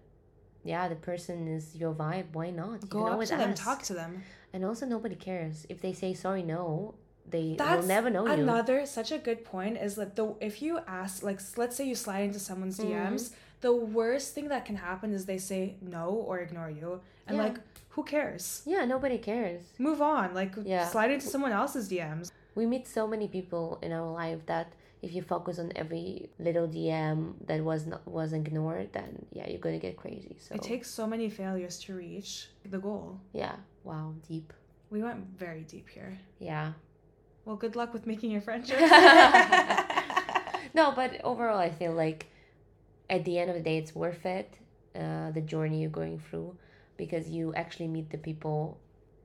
yeah, 0.68 0.86
the 0.86 0.96
person 0.96 1.48
is 1.48 1.74
your 1.74 1.94
vibe. 1.94 2.26
Why 2.32 2.50
not? 2.50 2.82
You 2.82 2.88
Go 2.88 3.06
up 3.06 3.24
to 3.24 3.36
them, 3.36 3.54
talk 3.54 3.82
to 3.84 3.94
them. 3.94 4.22
And 4.52 4.64
also, 4.64 4.84
nobody 4.86 5.14
cares 5.14 5.66
if 5.68 5.80
they 5.80 5.92
say 5.92 6.14
sorry. 6.14 6.42
No, 6.42 6.94
they 7.26 7.54
That's 7.56 7.82
will 7.82 7.88
never 7.88 8.10
know 8.10 8.26
you. 8.26 8.32
Another 8.32 8.84
such 8.86 9.10
a 9.10 9.18
good 9.18 9.44
point 9.44 9.78
is 9.78 9.94
that 9.96 10.14
the 10.14 10.34
if 10.40 10.60
you 10.62 10.80
ask 10.86 11.22
like 11.22 11.40
let's 11.56 11.74
say 11.76 11.86
you 11.86 11.94
slide 11.94 12.24
into 12.28 12.38
someone's 12.38 12.78
DMs, 12.78 13.14
mm-hmm. 13.14 13.34
the 13.62 13.74
worst 13.74 14.34
thing 14.34 14.48
that 14.48 14.64
can 14.64 14.76
happen 14.76 15.12
is 15.12 15.24
they 15.24 15.38
say 15.38 15.76
no 15.80 16.06
or 16.28 16.38
ignore 16.38 16.70
you, 16.70 17.00
and 17.26 17.36
yeah. 17.36 17.44
like 17.44 17.56
who 17.90 18.02
cares? 18.04 18.62
Yeah, 18.66 18.84
nobody 18.84 19.18
cares. 19.18 19.62
Move 19.78 20.00
on. 20.02 20.34
Like 20.34 20.54
yeah. 20.64 20.86
slide 20.86 21.10
into 21.10 21.26
someone 21.26 21.52
else's 21.52 21.88
DMs. 21.88 22.30
We 22.54 22.66
meet 22.66 22.86
so 22.86 23.06
many 23.06 23.28
people 23.28 23.78
in 23.82 23.92
our 23.92 24.10
life 24.10 24.44
that 24.46 24.72
if 25.02 25.12
you 25.14 25.22
focus 25.22 25.58
on 25.58 25.72
every 25.76 26.28
little 26.38 26.66
DM 26.68 27.34
that 27.46 27.62
was 27.62 27.86
not 27.86 28.06
was 28.06 28.32
ignored, 28.32 28.92
then 28.92 29.26
yeah, 29.32 29.48
you're 29.48 29.60
gonna 29.60 29.78
get 29.78 29.96
crazy. 29.96 30.36
So 30.38 30.54
it 30.54 30.62
takes 30.62 30.90
so 30.90 31.06
many 31.06 31.28
failures 31.30 31.78
to 31.84 31.94
reach 31.94 32.48
the 32.68 32.78
goal. 32.78 33.20
Yeah. 33.32 33.56
Wow. 33.84 34.14
Deep. 34.28 34.52
We 34.90 35.02
went 35.02 35.26
very 35.38 35.62
deep 35.62 35.88
here. 35.88 36.18
Yeah. 36.38 36.72
Well, 37.44 37.56
good 37.56 37.76
luck 37.76 37.92
with 37.92 38.06
making 38.06 38.30
your 38.30 38.40
friendship. 38.42 38.78
no, 40.74 40.92
but 40.92 41.20
overall, 41.24 41.58
I 41.58 41.70
feel 41.70 41.92
like 41.92 42.26
at 43.08 43.24
the 43.24 43.38
end 43.38 43.50
of 43.50 43.56
the 43.56 43.62
day, 43.62 43.78
it's 43.78 43.94
worth 43.94 44.26
it. 44.26 44.54
Uh, 44.94 45.30
the 45.30 45.40
journey 45.40 45.80
you're 45.82 45.90
going 45.90 46.18
through. 46.18 46.56
because 46.96 47.28
you 47.30 47.54
actually 47.54 47.86
meet 47.86 48.10
the 48.10 48.18
people 48.18 48.76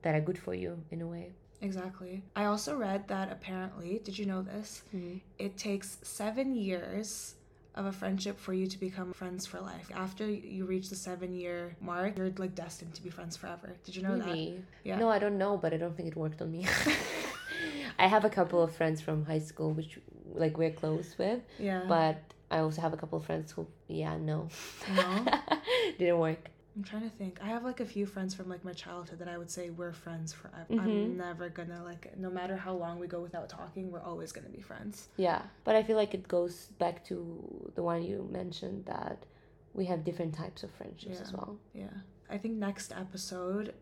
that 0.02 0.14
are 0.14 0.20
good 0.20 0.38
for 0.38 0.54
you 0.54 0.78
in 0.92 1.02
a 1.02 1.06
way. 1.06 1.32
Exactly. 1.60 2.22
I 2.36 2.44
also 2.46 2.76
read 2.76 3.08
that 3.08 3.32
apparently, 3.32 4.00
did 4.04 4.18
you 4.18 4.26
know 4.26 4.42
this? 4.42 4.82
Hmm. 4.90 5.16
It 5.38 5.56
takes 5.56 5.98
seven 6.02 6.54
years 6.54 7.34
of 7.74 7.86
a 7.86 7.92
friendship 7.92 8.38
for 8.38 8.52
you 8.52 8.66
to 8.68 8.78
become 8.78 9.12
friends 9.12 9.46
for 9.46 9.60
life. 9.60 9.90
After 9.94 10.26
you 10.28 10.64
reach 10.64 10.90
the 10.90 10.96
seven 10.96 11.34
year 11.34 11.74
mark, 11.80 12.16
you're 12.16 12.30
like 12.38 12.54
destined 12.54 12.94
to 12.94 13.02
be 13.02 13.10
friends 13.10 13.36
forever. 13.36 13.72
Did 13.84 13.96
you 13.96 14.02
know 14.02 14.16
that? 14.18 14.52
Yeah. 14.84 14.98
No, 14.98 15.08
I 15.08 15.18
don't 15.18 15.38
know, 15.38 15.56
but 15.56 15.72
I 15.74 15.76
don't 15.76 15.96
think 15.96 16.08
it 16.08 16.16
worked 16.16 16.40
on 16.40 16.52
me. 16.52 16.66
I 17.98 18.06
have 18.06 18.24
a 18.24 18.30
couple 18.30 18.62
of 18.62 18.74
friends 18.74 19.00
from 19.00 19.24
high 19.24 19.38
school 19.40 19.72
which 19.72 19.98
like 20.34 20.58
we're 20.58 20.70
close 20.70 21.14
with, 21.18 21.40
Yeah. 21.58 21.82
but 21.88 22.20
I 22.50 22.58
also 22.58 22.80
have 22.80 22.92
a 22.92 22.96
couple 22.96 23.18
of 23.18 23.24
friends 23.24 23.52
who 23.52 23.66
yeah, 23.88 24.16
no. 24.16 24.48
No? 24.94 25.24
Didn't 25.98 26.18
work. 26.18 26.50
I'm 26.76 26.82
trying 26.82 27.02
to 27.02 27.16
think. 27.16 27.38
I 27.42 27.46
have 27.46 27.64
like 27.64 27.80
a 27.80 27.86
few 27.86 28.04
friends 28.04 28.34
from 28.34 28.48
like 28.48 28.64
my 28.64 28.72
childhood 28.72 29.20
that 29.20 29.28
I 29.28 29.38
would 29.38 29.50
say 29.50 29.70
we're 29.70 29.92
friends 29.92 30.32
forever. 30.32 30.66
Mhm. 30.70 30.80
I'm 30.80 31.16
never 31.16 31.48
gonna 31.48 31.84
like 31.84 32.16
no 32.18 32.30
matter 32.30 32.56
how 32.56 32.74
long 32.74 32.98
we 32.98 33.06
go 33.06 33.20
without 33.20 33.48
talking, 33.48 33.90
we're 33.92 34.02
always 34.02 34.32
gonna 34.32 34.48
be 34.48 34.60
friends. 34.60 35.08
Yeah, 35.16 35.42
but 35.62 35.76
I 35.76 35.82
feel 35.82 35.96
like 35.96 36.14
it 36.14 36.26
goes 36.26 36.66
back 36.78 37.04
to 37.06 37.70
the 37.74 37.82
one 37.82 38.02
you 38.02 38.28
mentioned 38.30 38.86
that 38.86 39.24
we 39.72 39.84
have 39.86 40.04
different 40.04 40.34
types 40.34 40.62
of 40.62 40.70
friendships 40.72 41.20
as 41.20 41.32
well. 41.32 41.58
Yeah. 41.72 41.90
I 42.28 42.38
think 42.38 42.54
next 42.54 42.92
episode 42.92 43.74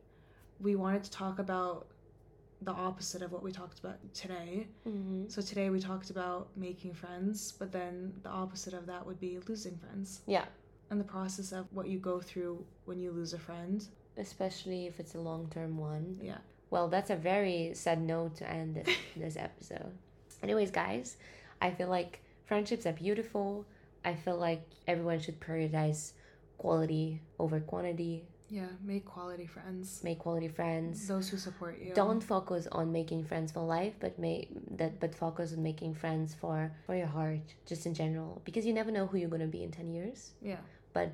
we 0.61 0.77
wanted 0.77 1.03
to 1.05 1.11
talk 1.11 1.39
about 1.39 1.89
the 2.61 2.73
opposite 2.73 3.23
of 3.23 3.33
what 3.33 3.43
we 3.43 3.51
talked 3.51 3.81
about 3.81 3.99
today. 4.15 4.69
Mm-hmm. 4.87 5.29
So 5.29 5.43
today 5.43 5.71
we 5.71 5.81
talked 5.81 6.11
about 6.11 6.49
making 6.57 6.95
friends, 6.95 7.53
but 7.53 7.73
then 7.73 8.13
the 8.23 8.29
opposite 8.29 8.73
of 8.75 8.87
that 8.87 9.05
would 9.05 9.19
be 9.19 9.39
losing 9.49 9.77
friends. 9.79 10.21
Yeah, 10.27 10.45
And 10.93 11.01
the 11.01 11.11
process 11.19 11.53
of 11.59 11.65
what 11.77 11.87
you 11.93 11.99
go 11.99 12.21
through 12.21 12.55
when 12.85 12.99
you 13.01 13.11
lose 13.13 13.33
a 13.33 13.39
friend. 13.49 13.79
especially 14.19 14.81
if 14.91 15.01
it's 15.01 15.15
a 15.15 15.23
long 15.31 15.43
term 15.57 15.73
one. 15.79 16.07
Yeah. 16.31 16.41
Well, 16.73 16.87
that's 16.95 17.11
a 17.11 17.17
very 17.33 17.61
sad 17.85 17.99
note 18.15 18.33
to 18.41 18.45
end 18.59 18.71
this, 18.77 18.89
this 19.25 19.37
episode. 19.49 19.93
Anyways, 20.43 20.71
guys, 20.71 21.17
I 21.67 21.69
feel 21.71 21.89
like 21.89 22.13
friendships 22.45 22.85
are 22.89 22.93
beautiful. 23.07 23.65
I 24.05 24.13
feel 24.25 24.37
like 24.49 24.63
everyone 24.93 25.19
should 25.25 25.39
prioritize 25.41 26.13
quality 26.59 27.21
over 27.39 27.59
quantity, 27.61 28.15
Yeah, 28.51 28.73
make 28.93 29.05
quality 29.17 29.47
friends. 29.47 30.01
make 30.05 30.19
quality 30.27 30.49
friends. 30.49 31.09
Those 31.09 31.27
who 31.31 31.39
support 31.39 31.75
you. 31.81 31.95
Don't 31.95 32.23
focus 32.35 32.69
on 32.81 32.93
making 32.93 33.25
friends 33.31 33.49
for 33.55 33.63
life, 33.79 33.95
but 34.05 34.13
make 34.19 34.49
that 34.81 34.93
but 35.03 35.15
focus 35.15 35.47
on 35.57 35.63
making 35.71 35.93
friends 36.03 36.29
for 36.41 36.57
for 36.87 36.95
your 37.03 37.11
heart, 37.19 37.47
just 37.71 37.83
in 37.89 37.95
general, 38.03 38.43
because 38.45 38.65
you 38.69 38.75
never 38.81 38.91
know 38.97 39.07
who 39.09 39.17
you're 39.21 39.35
gonna 39.37 39.55
be 39.59 39.63
in 39.67 39.71
ten 39.81 39.89
years. 39.99 40.19
Yeah. 40.53 40.63
But 40.93 41.13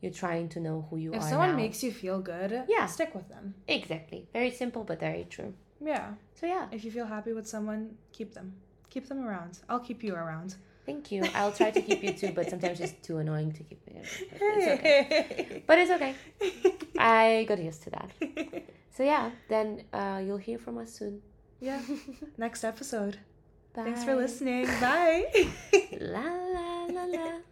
you're 0.00 0.12
trying 0.12 0.48
to 0.50 0.60
know 0.60 0.86
who 0.90 0.96
you 0.96 1.10
If 1.12 1.20
are 1.20 1.24
If 1.24 1.28
someone 1.30 1.50
now. 1.50 1.56
makes 1.56 1.82
you 1.82 1.92
feel 1.92 2.20
good, 2.20 2.64
Yeah. 2.68 2.86
stick 2.86 3.14
with 3.14 3.28
them. 3.28 3.54
exactly 3.68 4.26
very 4.32 4.50
simple 4.50 4.82
but 4.84 4.98
very 5.00 5.24
true. 5.30 5.52
Yeah. 5.80 6.14
So 6.34 6.46
yeah, 6.46 6.68
If 6.72 6.84
you 6.84 6.90
feel 6.90 7.06
happy 7.06 7.32
with 7.32 7.46
someone, 7.46 7.96
keep 8.12 8.34
them. 8.34 8.52
Keep 8.90 9.08
them 9.08 9.20
around. 9.26 9.58
I'll 9.68 9.80
keep 9.88 10.02
you 10.02 10.14
around. 10.14 10.56
thank 10.86 11.12
you. 11.12 11.22
I'll 11.34 11.52
try 11.52 11.70
to 11.70 11.80
keep 11.88 12.02
you 12.02 12.12
too, 12.20 12.32
but 12.34 12.50
sometimes 12.50 12.80
it's 12.80 12.94
too 13.06 13.18
annoying 13.18 13.52
to 13.52 13.62
keep. 13.68 13.80
But 13.86 14.58
it's 14.58 14.68
okay. 14.78 15.62
But 15.68 15.78
it's 15.78 15.90
okay. 15.96 16.14
I 16.98 17.44
got 17.48 17.58
used 17.62 17.82
to 17.84 17.90
that. 17.90 18.10
So 18.96 19.04
yeah, 19.04 19.30
then 19.48 19.84
uh, 19.92 20.20
you'll 20.24 20.44
hear 20.48 20.58
from 20.58 20.78
us 20.78 20.90
soon. 20.98 21.22
yeah. 21.60 21.80
Next 22.38 22.64
episode. 22.64 23.18
Bye. 23.74 23.84
Thanks 23.84 24.02
for 24.04 24.14
listening. 24.16 24.66
Bye. 24.80 25.26
La 26.00 26.26
la 26.56 26.86
la 26.96 27.04
la. 27.04 27.49